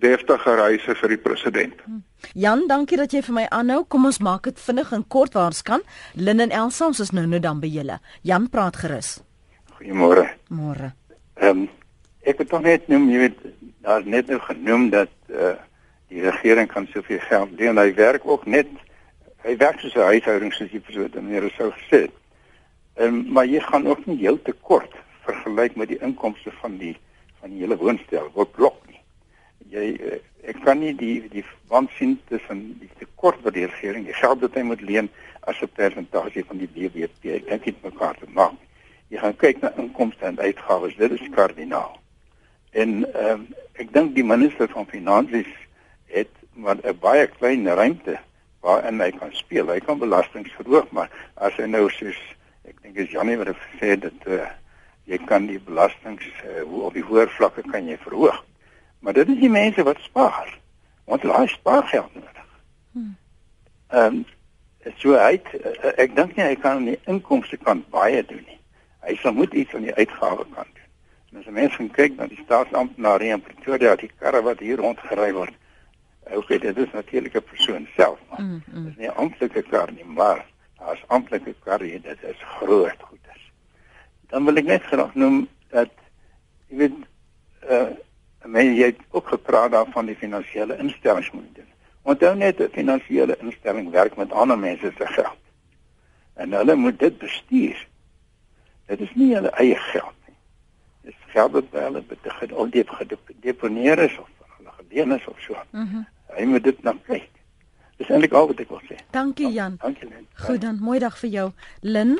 [0.00, 1.80] deftige reise vir die president.
[1.84, 2.02] Hm.
[2.34, 3.84] Jan, dankie dat jy vir my aanhou.
[3.88, 5.84] Kom ons maak dit vinnig en kort waars kan.
[6.14, 8.00] Lynn en Elsa, ons is nou nou dan by julle.
[8.26, 9.16] Jan praat gerus.
[9.76, 10.28] Goeiemôre.
[10.48, 10.92] Môre.
[11.40, 11.68] Ehm um,
[12.26, 13.42] ek het tog net noem, jy weet,
[13.86, 15.54] daar net nou genoem dat eh uh,
[16.10, 17.78] die regering kan soveel geld leen.
[17.78, 18.68] Hy werk ook net
[19.42, 22.06] hy werk soos 'n huishouding soos versoek dan hier sou gesê.
[22.96, 24.94] Ehm um, maar jy gaan ook nie heel te kort
[25.26, 26.94] vergelyk met die inkomste van die
[27.40, 29.00] van die hele woonstel word blok nie.
[29.72, 34.06] Jy eh, ek kan nie die die want sien tussen die tekort wat die regering
[34.06, 35.10] die geld wat hy moet leen
[35.46, 37.36] as 'n persentasie van die BBP.
[37.36, 38.58] Ek dink dit mekaar te maak.
[39.08, 40.96] Jy gaan kyk na inkomste en uitgawes.
[40.96, 41.98] Dit is kardinaal.
[42.72, 45.52] En ehm um, ek dink die minister van finansies
[46.06, 48.18] het maar 'n baie klein ruimte
[48.60, 49.68] waarin hy kan speel.
[49.68, 52.18] Hy kan belastings verhoog, maar as hy nou soos
[52.64, 54.48] ek dink is Janie wat het gesê dat uh,
[55.06, 58.38] jy kan die belastings uh, op die hoër vlakke kan jy verhoog.
[59.00, 60.50] Maar dit is die mense wat spaar.
[61.06, 62.48] Want hulle het spaargeld nodig.
[62.92, 63.16] Hmm.
[63.88, 64.24] Ehm um,
[65.02, 68.42] so hy het, uh, ek dink nie hy kan aan die inkomste kant baie doen
[68.46, 68.58] nie.
[69.06, 70.90] Hy sal moet iets aan die uitgawe kant doen.
[71.32, 75.32] En as mense gaan kyk na die staatsamptenare in Pretoria, die karre wat hier rondgery
[75.34, 75.54] word,
[76.34, 78.84] okay, dit is natuurlik 'n persoon self, maar mm, mm.
[78.84, 80.46] dit is nie 'n amptelike kar nie, maar
[80.78, 83.25] as amptelike karre, dit is groot goeders.
[84.30, 85.92] Dan wil ek net graag noem dat
[86.68, 86.98] jy weet
[87.70, 87.92] uh
[88.46, 91.70] men jy het ook gepraat daarvan die finansiële instellings moet doen.
[92.02, 95.42] Onthou net 'n finansiële instelling werk met ander mense se geld.
[96.34, 97.88] En hulle moet dit bestuur.
[98.86, 100.36] Dit is nie hulle eie geld nie.
[101.02, 105.40] Dit is geld wat hulle betrek of dit gedeponeer is of hulle gedien is of
[105.40, 105.56] so.
[105.70, 105.82] Mhm.
[105.82, 107.30] Mm Hy moet dit nou kyk.
[107.96, 108.96] Dis eintlik al wat ek wil sê.
[109.14, 109.78] Dankie Jan.
[109.80, 110.26] Dankie Lin.
[110.34, 111.50] Goed dan, mooi dag vir jou.
[111.80, 112.18] Lin.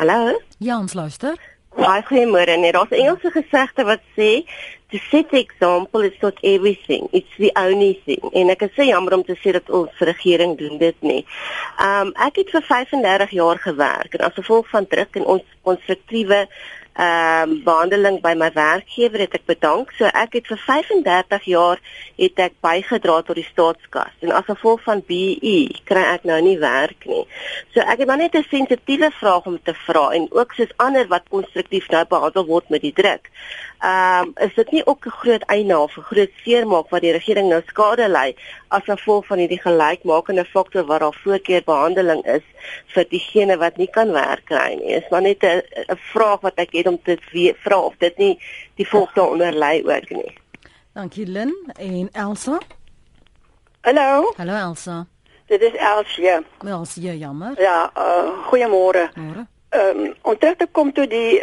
[0.00, 0.40] Hallo.
[0.56, 1.34] Ja, ons luister.
[1.76, 2.54] Baie goeiemôre.
[2.56, 4.48] Net daar's 'n Engelse gesegde wat sê
[4.90, 7.08] to set example is not everything.
[7.12, 8.22] It's the only thing.
[8.32, 11.26] En ek is so jammer om te sê dat ons regering doen dit nie.
[11.78, 16.48] Um ek het vir 35 jaar gewerk en as gevolg van druk en ons konstruktiewe
[16.94, 19.92] ehm um, behandeling by my werkgewer het ek bedank.
[19.98, 21.78] So ek het vir 35 jaar
[22.18, 25.54] het ek bygedra tot die staatskas en as gevolg van BE
[25.88, 27.22] kry ek nou nie werk nie.
[27.72, 31.06] So ek het maar net 'n sensitiewe vraag om te vra en ook soos ander
[31.08, 33.30] wat konstruktief nou behandel word met die druk.
[33.80, 37.48] Ehm um, is dit nie ook 'n groot eienaar 'n groot seermaak wat die regering
[37.48, 38.34] nou skade ly
[38.70, 42.44] as gevolg van hierdie gelykmakende faktor waar daar voorkeurbehandeling is
[42.94, 44.94] vir diegene wat nie kan werk kry nie.
[44.98, 45.62] Is maar net 'n
[46.12, 47.18] vraag wat ek het om te
[47.62, 48.38] vra of dit nie
[48.76, 50.34] die volk daaronder lê ook nie.
[50.94, 52.58] Dankie Lin en Elsa.
[53.80, 54.32] Hallo.
[54.36, 55.06] Hallo Elsa.
[55.46, 56.30] Dit is Elsie.
[56.66, 57.60] Elsie, jammer.
[57.60, 59.10] Ja, uh, goeiemôre.
[59.14, 59.46] Môre.
[59.70, 61.42] Ehm um, onthou te kom toe die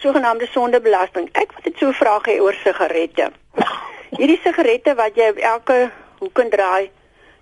[0.00, 1.28] sogenaamde sondebelasting.
[1.32, 3.30] Ek wil dit so vra gee oor sigarette.
[4.18, 6.90] Hierdie sigarette wat jy elke hoek en draai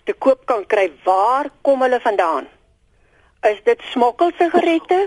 [0.08, 2.46] te koop kan kry, waar kom hulle vandaan?
[3.46, 5.00] Is dit smokkel sigarette?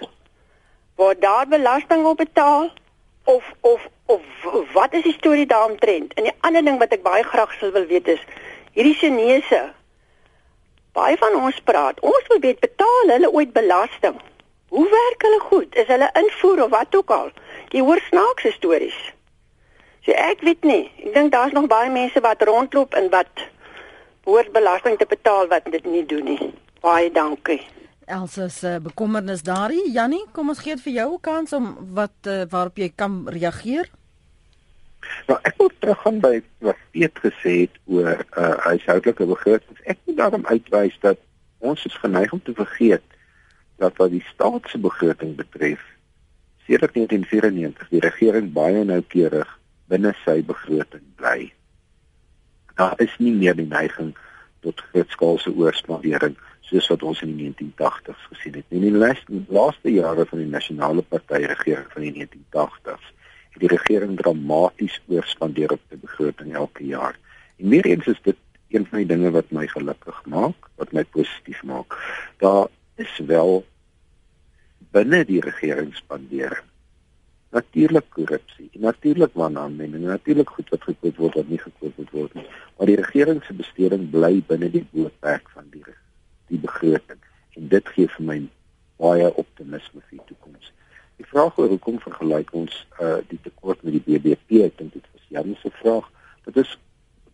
[1.00, 2.70] Word daar belasting op betaal
[3.24, 6.14] of of of wat is die storie daaromtrent?
[6.14, 8.24] En die ander ding wat ek baie graag sou wil weet is
[8.76, 9.62] hierdie Chinese
[10.96, 14.20] baie van ons praat, ons wil weet betaal hulle ooit belasting?
[14.72, 15.76] Hoe werk hulle goed?
[15.76, 17.32] Is hulle invoer of wat ook al?
[17.72, 19.00] Jy hoor snaakse stories.
[20.06, 20.86] So ek weet nie.
[21.06, 23.44] Ek dink daar's nog baie mense wat rondloop en wat
[24.24, 26.52] behoort belasting te betaal wat dit nie doen nie.
[26.82, 27.62] Baie dankie.
[28.06, 29.92] Elsa se bekommernis daarin.
[29.94, 33.28] Jannie, kom ons gee dit vir jou 'n kans om wat uh, waarop jy kan
[33.30, 33.90] reageer.
[35.28, 39.82] Nou ek wil teruggaan by wat Piet gesê het oor uh huishoudelike begrotings.
[39.86, 41.18] Ek wil daarom uitwys dat
[41.60, 43.06] ons is geneig om te vergeet
[43.78, 45.82] dat wat die staat se begroting betref,
[46.66, 49.50] sedert 1994 die regering baie noukeurig
[49.88, 51.52] binne sy begroting bly.
[52.82, 54.16] Daar is nie meer die neiging
[54.66, 56.34] tot grootskaalse oorspandering
[56.66, 58.74] soos wat ons in die 1980s gesien het.
[58.74, 63.12] In die laaste laaste jare van die nasionale party regering van die 1980s
[63.52, 67.20] het die regering dramaties oorspandeer op die begroting elke jaar.
[67.62, 68.40] En meer eens is dit
[68.74, 72.00] een van die dinge wat my gelukkig maak, wat my positief maak.
[72.42, 72.66] Daar
[72.98, 73.62] is wel
[74.96, 76.64] binne die regering spandeer.
[77.52, 82.46] Natuurlik korrupsie, natuurlik wanhandeling, natuurlik goed wat gekoop word wat nie gekoop word nie.
[82.78, 85.84] Maar die regering se besteding bly binne die bootperk van die
[86.52, 87.20] die begroting
[87.60, 88.38] en dit gee vir my
[89.04, 90.72] baie optimisme vir die toekoms.
[91.20, 95.12] Die vraag oor hoekom vergelyk ons uh die tekort met die BBP, ek dink dit
[95.12, 96.08] was Jan se vraag.
[96.48, 96.78] Dit is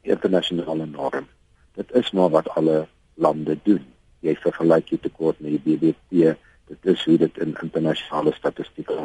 [0.02, 1.30] internasionale norm.
[1.78, 2.88] Dit is maar wat alle
[3.22, 3.86] lande doen.
[4.26, 6.34] Jy vergelyk jy tekort met die BBP
[6.68, 8.96] dit is hoe dit in internasionale statistieke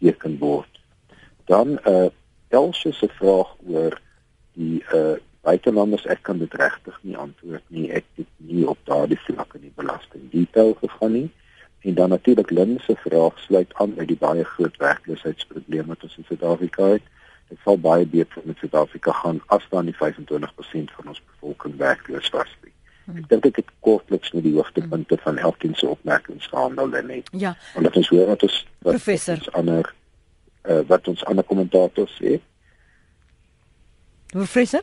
[0.00, 0.80] aangeteken word.
[1.44, 2.10] Dan uh eh,
[2.48, 4.00] Elsie se vraag oor
[4.52, 7.90] die uh buitelanders ek kan dit regtig nie antwoord nie.
[7.90, 11.30] Ek het nie op daardie vlak in die belasting detail gegaan nie.
[11.80, 16.16] En dan natuurlik Lynn se vraag sluit aan by die baie groot werkloosheidsprobleme wat ons
[16.16, 17.02] in Suid-Afrika het.
[17.48, 22.30] Dit sal baie beter met Suid-Afrika gaan as dan die 25% van ons bevolking werkloos
[22.34, 22.50] was.
[22.64, 22.75] Nie.
[23.14, 27.28] Ek dink ek het kortliks met die hoogtepunte van elkeen se opmerkings gehandel net.
[27.32, 27.54] Ja.
[27.74, 29.94] En dit is hoor wat ons wat professor ons ander
[30.66, 32.40] uh, wat ons ander kommentators sê.
[34.34, 34.82] Professor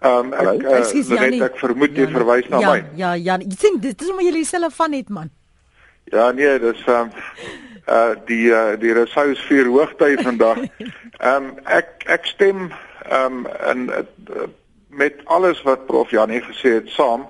[0.00, 2.84] Ehm um, ek uh, ek, ek vermoed jy verwys na ja, my.
[2.96, 3.34] Ja, ja.
[3.36, 5.32] Ek dink dit is omdat jy dieselfde van het man.
[6.08, 7.58] Ja, nee, dis ehm um,
[7.90, 10.64] uh die uh, die resous vier hoogtyd vandag.
[11.20, 12.70] Ehm um, ek ek stem
[13.10, 14.48] ehm um, in uh,
[14.90, 17.26] met alles wat prof Janie gesê het saam.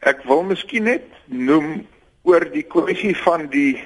[0.00, 1.86] Ek wil miskien net noem
[2.22, 3.82] oor die kwessie van die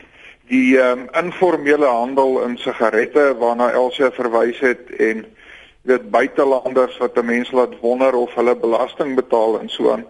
[0.46, 5.24] die um, informele handel in sigarette waarna Elsie verwys het en
[5.86, 10.06] weet buitelanders wat 'n mens laat wonder of hulle belasting betaal en so aan.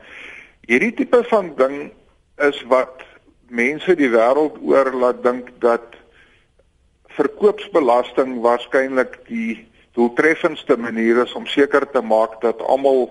[0.66, 1.92] Hierdie tipe van ding
[2.36, 3.02] is wat
[3.48, 5.96] mense die wêreld oor laat dink dat
[7.16, 13.08] verkoopsbelasting waarskynlik die doeltreffendste manier is om seker te maak dat almal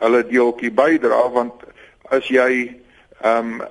[0.00, 1.66] hulle deeltjie bydra want
[2.14, 2.50] as jy
[3.20, 3.68] ehm um,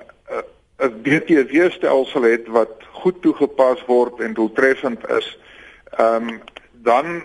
[0.80, 5.28] 'n BTW stelsel het wat goed toegepas word en doeltreffend is,
[5.98, 6.40] ehm um,
[6.72, 7.22] dan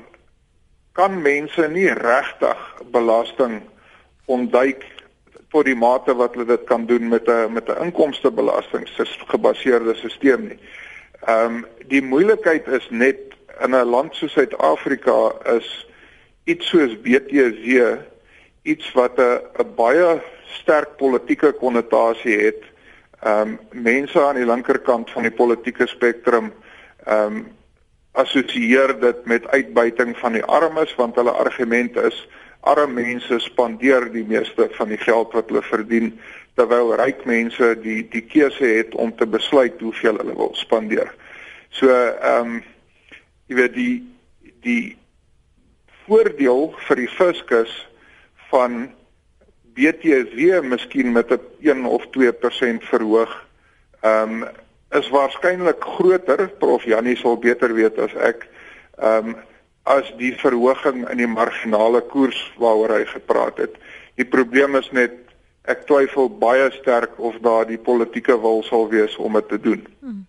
[0.92, 2.60] kan mense nie regtig
[2.92, 3.62] belasting
[4.26, 4.84] ontduik
[5.52, 8.88] tot die mate wat hulle dit kan doen met 'n met 'n inkomstebelasting
[9.32, 10.60] gebaseerde stelsel nie.
[11.28, 15.88] Ehm um, die moeilikheid is net in 'n land soos Suid-Afrika is
[16.44, 17.98] iets soos BTW
[18.64, 22.64] iets wat 'n baie sterk politieke konnotasie het.
[23.22, 26.54] Ehm um, mense aan die linkerkant van die politieke spektrum
[27.06, 27.48] ehm um,
[28.12, 32.28] assosieer dit met uitbuiting van die armes want hulle argument is
[32.60, 36.14] arme mense spandeer die meeste van die geld wat hulle verdien
[36.56, 41.12] terwyl ryk mense die die keuse het om te besluit hoeveel hulle wil spandeer.
[41.70, 42.64] So ehm um,
[43.48, 43.96] jy weet die
[44.66, 44.98] die
[46.06, 47.74] voordeel vir die fiskus
[48.50, 48.88] van
[49.76, 53.34] BTW miskien met 'n 1 of 2% verhoog
[54.02, 54.48] ehm um,
[54.96, 58.48] is waarskynlik groter, prof Jannie sal beter weet as ek,
[58.98, 59.36] ehm um,
[59.86, 63.76] as die verhoging in die marginale koers waaroor hy gepraat het.
[64.18, 65.14] Die probleem is net
[65.70, 69.84] ek twyfel baie sterk of daar die politieke wil sal wees om dit te doen.
[70.00, 70.24] Hmm.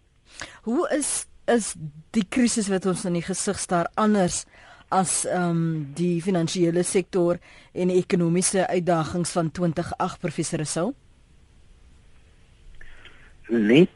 [0.69, 1.75] Hoe is is
[2.11, 4.45] die krisis wat ons in die gesig staar anders
[4.89, 7.39] as ehm um, die finansiële sektor
[7.75, 10.93] en ekonomiese uitdagings van 2008 professor Rousseau?
[13.49, 13.91] Net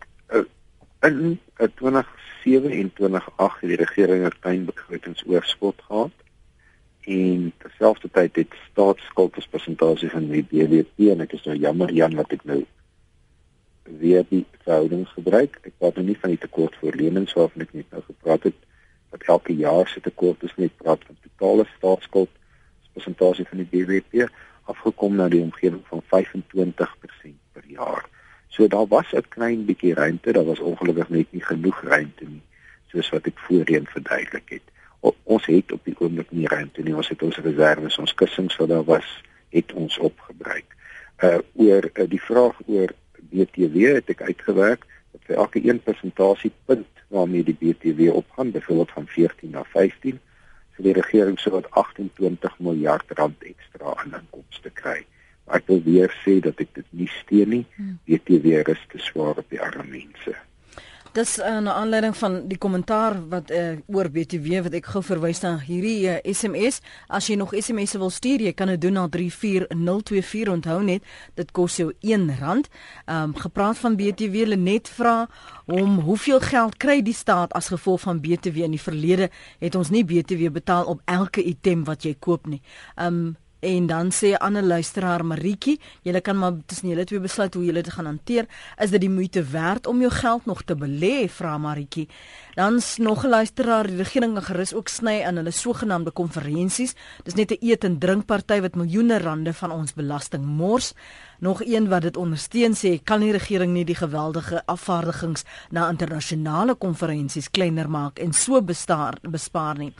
[1.00, 6.10] in 2007 en 2008 het die regering 'n klein begrotingsoorskot gehad
[7.00, 12.14] en terselfdertyd het staatsskuld as persentasie van die BBP en ek is nou jammer Jan
[12.14, 12.66] dat ek nou
[13.98, 15.58] weer die verhouding gebruik.
[15.62, 18.58] Ek praat nou nie van die tekort vir lenings waarvan ek net nou gepraat het
[19.10, 23.70] wat elke jaar se tekort is net praat van totale staatsskuld as persentasie van die
[23.72, 24.28] BBP
[24.70, 28.06] afgekom na die omgewing van 25% per jaar.
[28.48, 32.42] So daar was 'n klein bietjie ruimte, daar was ongelukkig net nie genoeg ruimte nie,
[32.86, 34.66] soos wat ek voorheen verduidelik het.
[35.00, 36.96] O, ons het op die oomblik nie ruimte nie.
[36.96, 39.08] Ons het ons reserves, ons kussings wat daar was,
[39.48, 40.76] het ons opgebruik.
[41.24, 42.92] Uh oor uh, die vraag oor
[43.30, 49.06] BTW het ek uitgewerk dat vir elke 1% punt waarmee die BTW opgaan, byvoorbeeld van
[49.06, 50.20] 14 na 15,
[50.74, 55.04] sou die regering sowat 28 miljard rand ekstra aan inkomste kry
[55.56, 57.64] ek wil weer sê dat ek dit nie steun nie.
[57.76, 57.98] Hmm.
[58.06, 60.34] BTW is te swaar op die arme mense.
[61.12, 65.40] Dis 'n uh, aanleiding van die kommentaar wat uh, oor BTW wat ek gou verwys
[65.42, 66.78] na hierdie uh, SMS.
[67.08, 70.52] As jy nog SMS'e wil stuur, jy kan dit doen na 34024.
[70.54, 71.02] Onthou net,
[71.34, 72.62] dit kos jou R1.
[72.62, 72.62] Ehm
[73.10, 75.26] um, gepraat van BTW, Lenet vra
[75.66, 79.30] om hoeveel geld kry die staat as gevolg van BTW in die verlede?
[79.58, 82.62] Het ons nie BTW betaal op elke item wat jy koop nie.
[82.94, 87.20] Ehm um, En dan sê 'n ander luisteraar Maritjie, julle kan maar tussen julle twee
[87.20, 88.46] besluit hoe julle dit gaan hanteer.
[88.78, 91.28] Is dit die moeite werd om jou geld nog te belê?
[91.28, 92.08] Vra Maritjie.
[92.54, 96.94] Dan's nog 'n luisteraar, die regering gaan gerus ook sny aan hulle sogenaamde konferensies.
[97.22, 100.92] Dis net 'n eet en drink party wat miljoene rande van ons belasting mors.
[101.38, 106.74] Nog een wat dit ondersteun sê, kan die regering nie die geweldige afvaardigings na internasionale
[106.74, 109.92] konferensies kleiner maak en so bestaar bespaar nie.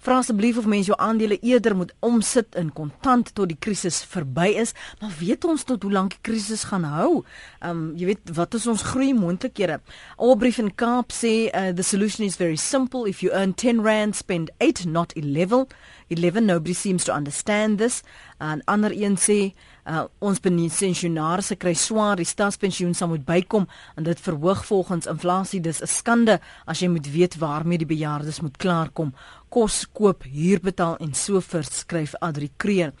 [0.00, 4.46] Vra asseblief of mense jou aandele eerder moet omsit in kontant tot die krisis verby
[4.62, 7.20] is, maar weet ons tot hoe lank die krisis gaan hou?
[7.60, 9.76] Um, jy weet wat is ons groei moontlikhede?
[10.16, 14.16] Albrief in Kaap sê uh, the solution is very simple if you earn 10 rand
[14.16, 15.68] spend 8 not 11.
[16.08, 18.00] 11 nobody seems to understand this.
[18.40, 19.52] En ander een sê
[19.84, 23.66] uh, ons pensionaars kry swaar, die staatspensioen sal moet bykom
[24.00, 25.60] en dit verhoog volgens inflasie.
[25.60, 29.12] Dis 'n skande as jy moet weet waarmee die bejaardes moet klaarkom
[29.50, 32.94] kos koop, huur betaal en so voort skryf Adri Kreer.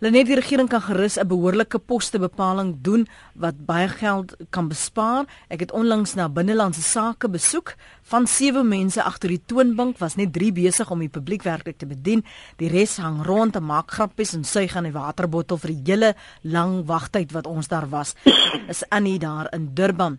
[0.00, 5.26] Hulle net die regering kan gerus 'n behoorlike postebepaling doen wat baie geld kan bespaar.
[5.50, 7.76] Ek het onlangs na binnelandse sake besoek.
[8.02, 11.86] Van 7 mense agter die toonbank was net 3 besig om die publiek werklik te
[11.86, 12.24] bedien.
[12.56, 16.14] Die res hang rond en maak grappies en suig aan die waterbottel vir die hele
[16.42, 18.14] lang wagtyd wat ons daar was.
[18.68, 20.18] Is Annie daar in Durban.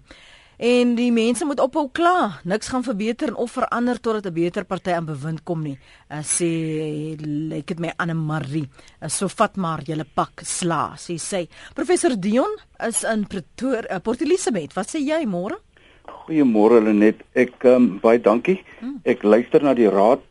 [0.62, 2.36] En die mense moet ophou kla.
[2.46, 5.80] Niks gaan verbeter of verander totdat 'n beter party aan bewind kom nie.
[6.10, 8.70] Uh, sê lyk dit my Anne Marie.
[9.02, 11.48] Uh, so vat maar julle pak sla, sê sy.
[11.74, 14.76] Professor Dion is in Pretoria, uh, Port Elizabeth.
[14.76, 15.58] Wat sê jy môre?
[16.06, 17.24] Goeiemôre Lenet.
[17.34, 18.62] Ek um, baie dankie.
[18.80, 19.02] Hmm.
[19.04, 20.22] Ek luister na die raad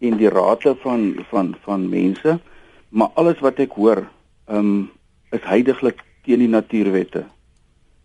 [0.00, 2.40] en die rate van van van mense,
[2.88, 4.08] maar alles wat ek hoor,
[4.48, 4.90] ehm um,
[5.30, 7.33] is heidaglik teen die natuurwette.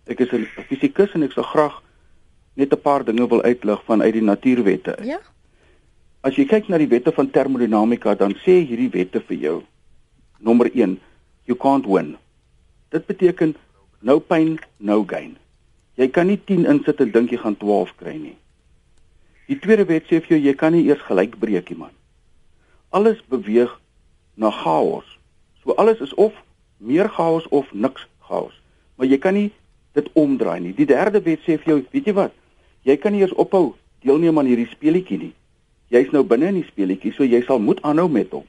[0.10, 1.82] Ek is 'n fisikus en ek sal graag
[2.56, 4.98] net 'n paar dinge wil uitlig vanuit die natuurwette.
[5.04, 5.20] Ja.
[6.22, 9.64] As jy kyk na die wette van termodinamika, dan sê hierdie wette vir jou
[10.40, 11.00] nommer 1,
[11.46, 12.18] you can't win.
[12.90, 13.56] Dit beteken
[14.00, 15.38] no pain, no gain.
[15.96, 18.36] Jy kan nie 10 insit en dink jy gaan 12 kry nie.
[19.48, 21.96] Die tweede wet sê vir jou jy kan nie eers gelyk breek nie man.
[22.90, 23.72] Alles beweeg
[24.36, 25.06] na chaos.
[25.64, 26.34] So alles is of
[26.78, 28.56] meer chaos of niks chaos.
[28.96, 29.50] Maar jy kan nie
[30.00, 30.74] dit omdraai nie.
[30.74, 32.34] Die derde wet sê vir jou, weet jy wat?
[32.88, 33.76] Jy kan nie eers ophou
[34.06, 35.34] deelneem aan hierdie speletjie nie.
[35.94, 38.46] Jy's nou binne in die speletjie, so jy sal moet aanhou met hom.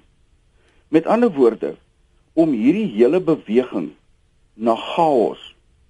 [0.92, 1.74] Met ander woorde,
[2.38, 3.90] om hierdie hele beweging
[4.54, 5.40] na chaos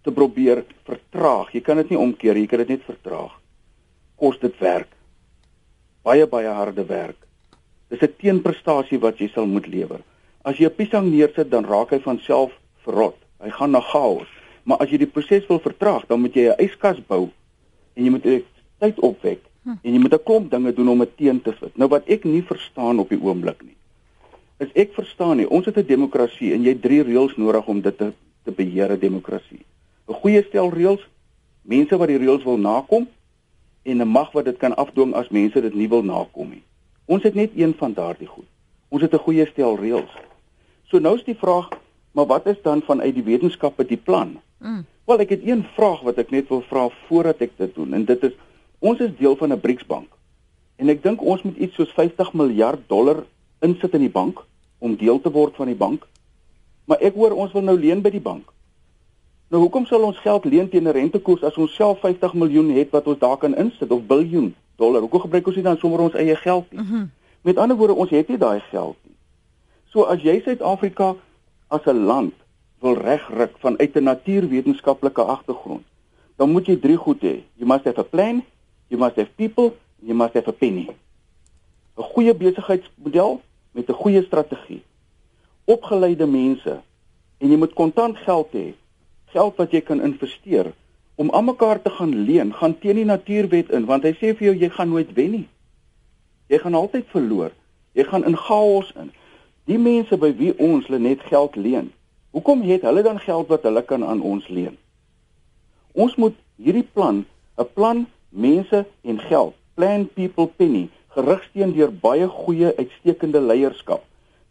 [0.07, 1.51] te probeer vertraag.
[1.55, 3.35] Jy kan dit nie omkeer, jy kan dit net vertraag.
[4.21, 4.89] Kos dit werk.
[6.07, 7.19] Baie baie harde werk.
[7.91, 10.01] Dis 'n teenprestasie wat jy sal moet lewer.
[10.45, 12.53] As jy 'n piesang neersit, dan raak hy van self
[12.85, 13.17] verrot.
[13.43, 14.29] Hy gaan na chaos.
[14.63, 17.31] Maar as jy die proses wil vertraag, dan moet jy 'n yskas bou
[17.95, 18.27] en jy moet
[18.79, 19.77] tyd opwek hm.
[19.83, 21.77] en jy moet 'n klomp dinge doen om dit teen te sit.
[21.77, 23.77] Nou wat ek nie verstaan op die oomblik nie,
[24.59, 25.49] is ek verstaan nie.
[25.49, 28.13] Ons het 'n demokrasie en jy het drie reëls nodig om dit te
[28.45, 29.65] te beheer 'n demokrasie.
[30.09, 31.09] 'n Goeie stel reëls,
[31.63, 33.09] mense wat die reëls wil nakom
[33.83, 36.63] en 'n mag wat dit kan afdwing as mense dit nie wil nakom nie.
[37.05, 38.49] Ons het net een van daardie goed.
[38.89, 40.15] Ons het 'n goeie stel reëls.
[40.85, 41.69] So nou is die vraag,
[42.13, 44.41] maar wat is dan vanuit die wetenskappe die plan?
[44.61, 44.85] Mm.
[45.05, 48.05] Wel, ek het een vraag wat ek net wil vra voordat ek dit doen en
[48.05, 48.37] dit is
[48.79, 50.09] ons is deel van 'n BRICS bank.
[50.77, 53.25] En ek dink ons moet iets soos 50 miljard dollar
[53.61, 54.45] insit in die bank
[54.79, 56.07] om deel te word van die bank.
[56.85, 58.53] Maar ek hoor ons wil nou leen by die bank.
[59.51, 62.91] Nou hoekom sal ons geld leen teen 'n rentekoers as ons self 50 miljoen het
[62.91, 65.01] wat ons daar kan insit of biljoen dollar?
[65.01, 66.81] Hoekom gebruik ons nie dan sommer ons eie geld nie?
[66.81, 67.11] Mm -hmm.
[67.43, 69.17] Met ander woorde, ons het nie daai geld nie.
[69.91, 71.17] So as jy Suid-Afrika
[71.69, 72.35] as 'n land
[72.81, 75.85] wil regryk vanuit 'n natuurwetenskaplike agtergrond,
[76.37, 77.43] dan moet jy drie goed hê.
[77.55, 78.45] You must have a plan,
[78.89, 80.89] you must have people, you must have a penny.
[81.97, 84.83] 'n Goeie besigheidsmodel met 'n goeie strategie.
[85.65, 86.81] Opgeleide mense
[87.39, 88.75] en jy moet kontant geld hê.
[89.25, 90.73] Geld wat jy kan investeer
[91.15, 94.47] om aan mekaar te gaan leen, gaan teen die natuurwet in want hy sê vir
[94.47, 95.49] jou jy gaan nooit wen nie.
[96.47, 97.53] Jy gaan altyd verloor.
[97.93, 99.13] Jy gaan in chaos in.
[99.65, 101.93] Die mense by wie ons net geld leen.
[102.31, 104.77] Hoekom het hulle dan geld wat hulle kan aan ons leen?
[105.93, 107.25] Ons moet hierdie plan,
[107.59, 114.05] 'n plan mense en geld, plan people penny gerigsteen deur baie goeie uitstekende leierskap.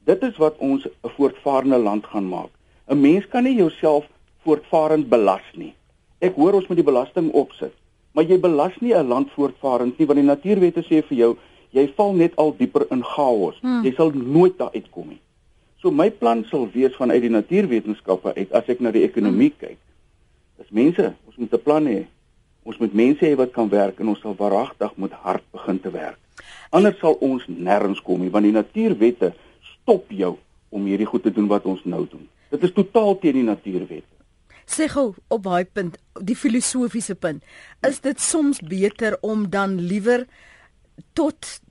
[0.04, 2.52] Dit is wat ons 'n voortvarende land gaan maak.
[2.88, 4.06] 'n Mens kan nie jouself
[4.44, 5.74] voortvarend belas nie.
[6.20, 7.74] Ek hoor ons moet die belasting opsit,
[8.12, 11.38] maar jy belas nie 'n land voortvarend nie want die natuurwette sê vir jou
[11.72, 13.56] jy val net al dieper in chaos.
[13.62, 13.84] Hmm.
[13.86, 15.22] Jy sal nooit daar uitkom nie.
[15.82, 19.60] So my plan sal wees vanuit die natuurwetenskappe uit as ek na die ekonomie hmm.
[19.62, 19.78] kyk.
[20.60, 22.02] Dis mense, ons moet 'n plan hê.
[22.68, 25.92] Ons moet mense hê wat kan werk en ons sal waaragtig moet hard begin te
[25.92, 26.20] werk.
[26.70, 29.34] Anders sal ons nêrens kom nie want die natuurwette
[29.74, 30.38] stop jou
[30.70, 32.28] om hierdie goed te doen wat ons nou doen.
[32.52, 34.20] Dit is totaal teen die natuurwette.
[34.70, 37.42] Sê gou op daai punt, die filosofiese punt,
[37.88, 40.28] is dit soms beter om dan liewer
[41.18, 41.62] tot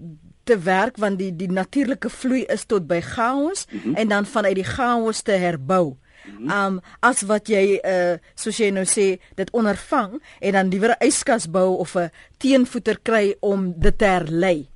[0.48, 3.94] te werk want die die natuurlike vloei is tot by chaos mm -hmm.
[3.94, 5.96] en dan vanuit die chaos te herbou.
[6.24, 6.50] Mhm.
[6.50, 11.06] Um as wat jy uh soos jy nou sê dit ondervang en dan liewer 'n
[11.06, 14.68] yskas bou of 'n teenvoeter kry om dit te herlei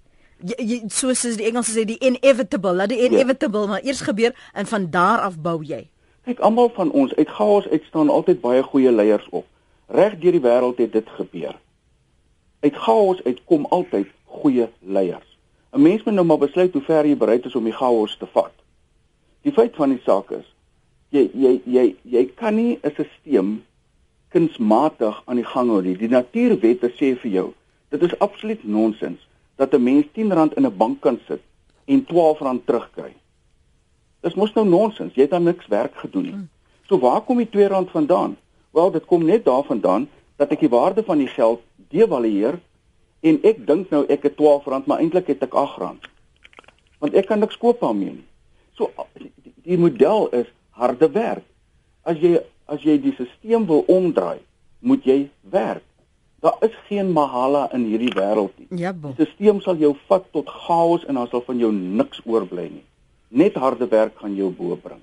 [0.42, 3.10] jy, jy soos die Engelse sê die inevitable, laat die ja.
[3.10, 3.72] inevitable ja.
[3.74, 5.86] maar eers gebeur en van daar af bou jy.
[6.26, 9.46] Kyk, almal van ons uit chaos uitstaan altyd baie goeie leiers op.
[9.92, 11.56] Reg deur die wêreld het dit gebeur.
[12.62, 15.31] Uit chaos uitkom altyd goeie leiers.
[15.72, 18.26] 'n Mens moet nou maar besluit hoe ver jy bereid is om die chaos te
[18.26, 18.52] vat.
[19.42, 20.46] Die feit van die saak is
[21.10, 23.60] jy jy jy jy kan nie 'n stelsel
[24.32, 25.96] kunsmatig aan die gang hou nie.
[25.96, 27.48] Die natuurwette sê vir jou,
[27.90, 29.20] dit is absoluut nonsens
[29.56, 31.40] dat 'n mens R10 in 'n bank kan sit
[31.84, 33.12] en R12 terugkry.
[34.20, 35.14] Dis mos nou nonsens.
[35.14, 36.48] Jy het dan niks werk gedoen nie.
[36.86, 38.36] So waar kom die R2 vandaan?
[38.70, 42.60] Wel, dit kom net daarvandaan dat ek die waarde van die geld devalueer
[43.22, 46.10] en ek dink nou ek het R12, maar eintlik het ek R8.
[47.02, 48.26] Want ek kan niks koop daarmee nie.
[48.78, 48.90] So
[49.62, 51.46] die, model is harde werk.
[52.02, 52.40] As jy
[52.72, 54.40] as jy die stelsel wil omdraai,
[54.80, 55.18] moet jy
[55.52, 55.84] werk.
[56.42, 58.80] Daar is geen mahala in hierdie wêreld nie.
[58.80, 62.68] Ja, die stelsel sal jou vat tot chaos en dan sal van jou niks oorbly
[62.70, 62.84] nie.
[63.28, 65.02] Net harde werk gaan jou bo bring.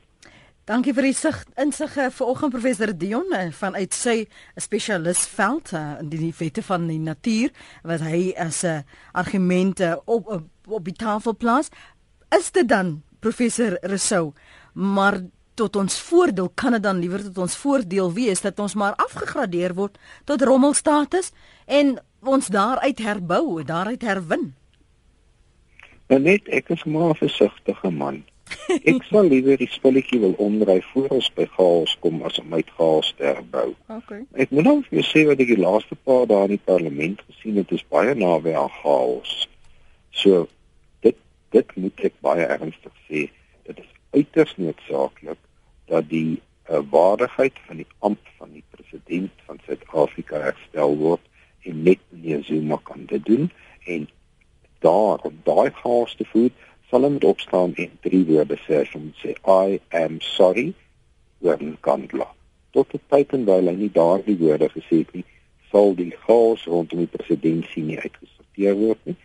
[0.70, 4.28] Dankie vir die sig insigge vanoggend professor Dion eh, vanuit sy
[4.62, 7.50] spesialis veld eh, in die wette van die natuur
[7.90, 8.86] wat hy as 'n
[9.18, 10.30] argumente op
[10.68, 11.72] op die tafel plaas.
[12.38, 14.34] Is dit dan professor Rousseau,
[14.74, 15.18] maar
[15.56, 19.74] tot ons voordeel kan dit dan liewer tot ons voordeel wees dat ons maar afgegradeer
[19.74, 21.32] word tot rommelstatus
[21.66, 24.54] en ons daaruit herbou, daaruit herwin.
[26.10, 28.24] Nou net ek is maar 'n versigtige man.
[28.70, 32.70] Ek sal liewer die spulletjie wil omdryf voor ons by chaos kom as om uit
[32.78, 33.72] chaos te herbou.
[33.90, 34.22] Okay.
[34.44, 37.58] Ek moet nou vir sê wat ek die laaste paar dae in die parlement gesien
[37.58, 39.34] het, is baie naby aan chaos.
[40.22, 40.46] So
[41.06, 41.18] dit
[41.56, 43.26] dit moet ek baie ernstig sê.
[43.66, 45.42] Dit is uiters noodsaaklik
[45.90, 46.38] dat die
[46.70, 51.26] uh, waardigheid van die ampt van die president van Suid-Afrika herstel word
[51.66, 53.50] en net meneer Zuma kan dit doen
[53.90, 54.06] en
[54.86, 56.54] daar op daai chaos te voed
[56.90, 60.74] sal hom opstaan en drie woorde sê en sê I am sorry
[61.40, 62.28] when kandla
[62.74, 65.26] tot die tyd en wyl hy nie daardie woorde gesê het nie
[65.72, 69.16] sal die chaos rondom die presidentsie nie uitgesorteer word nie.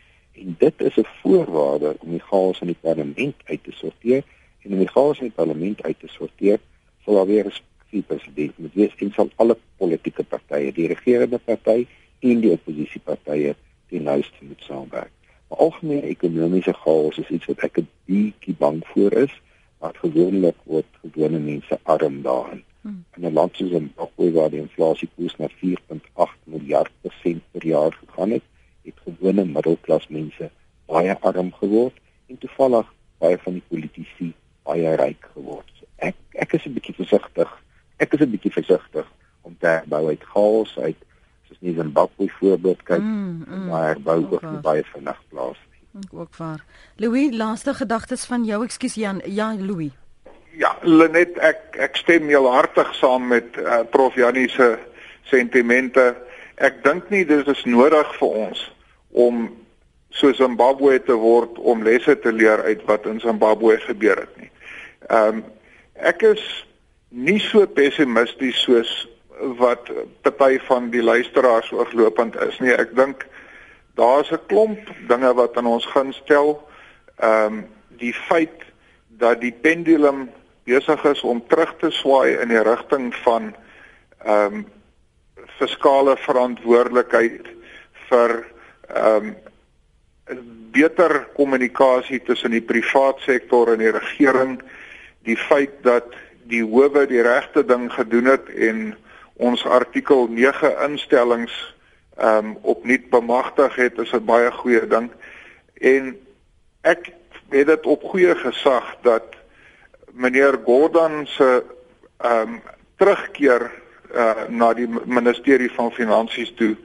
[0.41, 4.23] En dit is 'n voorwaarde om die chaos in die parlement uit te sorteer.
[4.63, 6.59] En om die chaos in die parlement uit te sorteer
[7.05, 7.47] sal daar weer
[7.93, 11.87] 'n president moet wees en sal alle politieke partye die regerende party
[12.21, 13.55] en die oppositiepartye
[13.89, 15.13] die nouste moet saamwerk.
[15.57, 19.35] Algemene ekonomiese chaos is iets wat ek 'n bietjie bang voor is,
[19.79, 22.65] wat gewoonlik word gewone mense arm daarin.
[22.81, 23.05] Hmm.
[23.17, 27.93] In 'n land soos Zimbabwe waar die inflasie koers na 4.8 miljard persent per jaar
[27.93, 28.43] gegaan het,
[28.83, 30.51] het gewone middelklas mense
[30.87, 31.97] baie arm geword
[32.27, 34.33] en toevallig baie van die politici
[34.63, 35.71] baie ryk geword.
[35.79, 37.51] So ek ek is 'n bietjie versigtig.
[37.97, 39.07] Ek is 'n bietjie versigtig
[39.43, 41.01] om te bou uit chaos uit
[41.49, 46.09] soos nie Zimbabwe voorbeeld kyk mm, mm, maar bou ook nie baie vinnig plaas nie.
[46.11, 46.65] Ook vaar.
[46.97, 49.21] Louis, laaste gedagtes van jou, ekskuus Jan.
[49.25, 49.93] Ja, Louis.
[50.59, 54.75] Ja, Lenet, ek ek stem heel hartig saam met uh, Prof Janie se
[55.31, 56.13] sentimente.
[56.63, 58.63] Ek dink nie dit is nodig vir ons
[59.11, 59.49] om
[60.15, 64.51] so Zimbabwe te word om lesse te leer uit wat in Zimbabwe gebeur het nie.
[65.11, 65.45] Ehm um,
[65.95, 66.43] ek is
[67.15, 68.91] nie so pessimisties soos
[69.39, 69.91] wat
[70.23, 72.73] party van die luisteraars ooglopend is nie.
[72.73, 73.27] Ek dink
[73.95, 76.69] daar's 'n klomp dinge wat aan ons gaan stel.
[77.17, 78.63] Ehm um, die feit
[79.09, 80.31] dat die pendulum
[80.65, 83.55] besig is om terug te swaai in die rigting van
[84.25, 84.67] ehm um,
[85.59, 87.49] fiskale verantwoordelikheid
[88.09, 88.45] vir
[88.89, 89.37] ehm um,
[90.75, 94.63] beter kommunikasie tussen die privaat sektor en die regering
[95.23, 96.09] die feit dat
[96.51, 98.97] die howe die regte ding gedoen het en
[99.37, 101.75] ons artikel 9 instellings
[102.17, 105.11] ehm um, opnuut bemagtig het is 'n baie goeie ding.
[105.75, 106.17] En
[106.81, 107.13] ek
[107.49, 109.25] het dit op goeie gesag dat
[110.13, 111.65] meneer Gordon se
[112.17, 112.63] ehm um,
[112.97, 113.71] terugkeer
[114.15, 116.77] uh, na die ministerie van finansies toe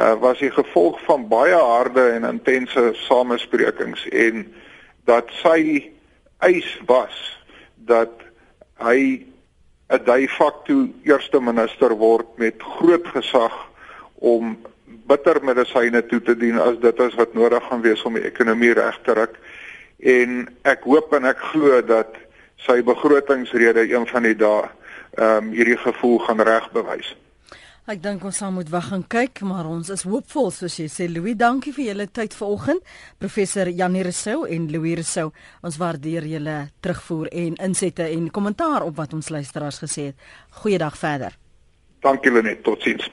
[0.00, 4.46] uh, was die gevolg van baie harde en intense samesprekings en
[5.04, 5.90] dat sy
[6.38, 7.18] eis was
[7.74, 8.12] dat
[8.80, 9.26] hy
[9.92, 13.52] 'n de facto eerste minister word met groot gesag
[14.14, 14.56] om
[15.06, 18.72] bitter medisyne toe te dien as dit is wat nodig gaan wees om die ekonomie
[18.72, 19.36] reg te ruk.
[19.98, 22.16] En ek hoop en ek glo dat
[22.56, 24.70] sy begrotingsrede een van die dae
[25.12, 27.12] ehm um, hierdie gevoel gaan reg bewys.
[27.90, 31.08] Ek dink ons sal moet wag en kyk, maar ons is hoopvol soos jy sê.
[31.10, 32.84] Louis, dankie vir julle tyd vanoggend.
[33.18, 35.32] Professor Janie Rousseau en Louis Rousseau,
[35.66, 40.28] ons waardeer julle terugvoer en insette en kommentaar op wat ons luisteraars gesê het.
[40.62, 41.34] Goeiedag verder.
[42.06, 43.10] Dankie Lenet, totsiens.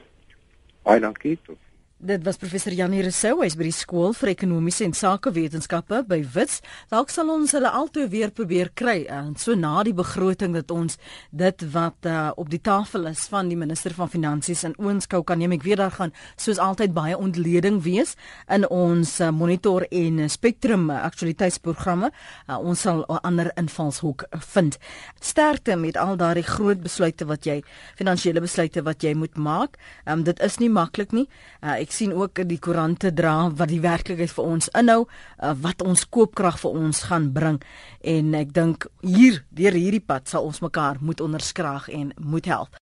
[0.86, 1.34] Baie dankie.
[1.42, 1.58] Tot
[2.02, 6.62] Dit was professor Janie Rousseau, hy's by die skool vir ekonomiese en sakewetenskappe by Wits.
[6.88, 10.96] Dalk sal ons hulle altoe weer probeer kry en so na die begroting dat ons
[11.28, 15.42] dit wat uh, op die tafel is van die minister van finansies in oënskou kan
[15.42, 15.52] neem.
[15.58, 18.14] Ek weet daar gaan soos altyd baie ontleding wees
[18.48, 22.08] in ons uh, monitor en spectrum uh, aktualiteitsprogramme.
[22.48, 24.24] Uh, ons sal 'n ander invalshoek
[24.54, 24.80] vind.
[25.20, 27.60] Sterkte met al daardie groot besluite wat jy
[28.00, 29.76] finansiële besluite wat jy moet maak.
[30.08, 31.28] Um, dit is nie maklik nie.
[31.60, 35.54] Uh, ek sien ook in die koerante dra wat die werklikheid vir ons inhou, uh,
[35.62, 37.60] wat ons koopkrag vir ons gaan bring
[38.00, 42.76] en ek dink hier deur hierdie pad sal ons mekaar moet onderskraag en moet help.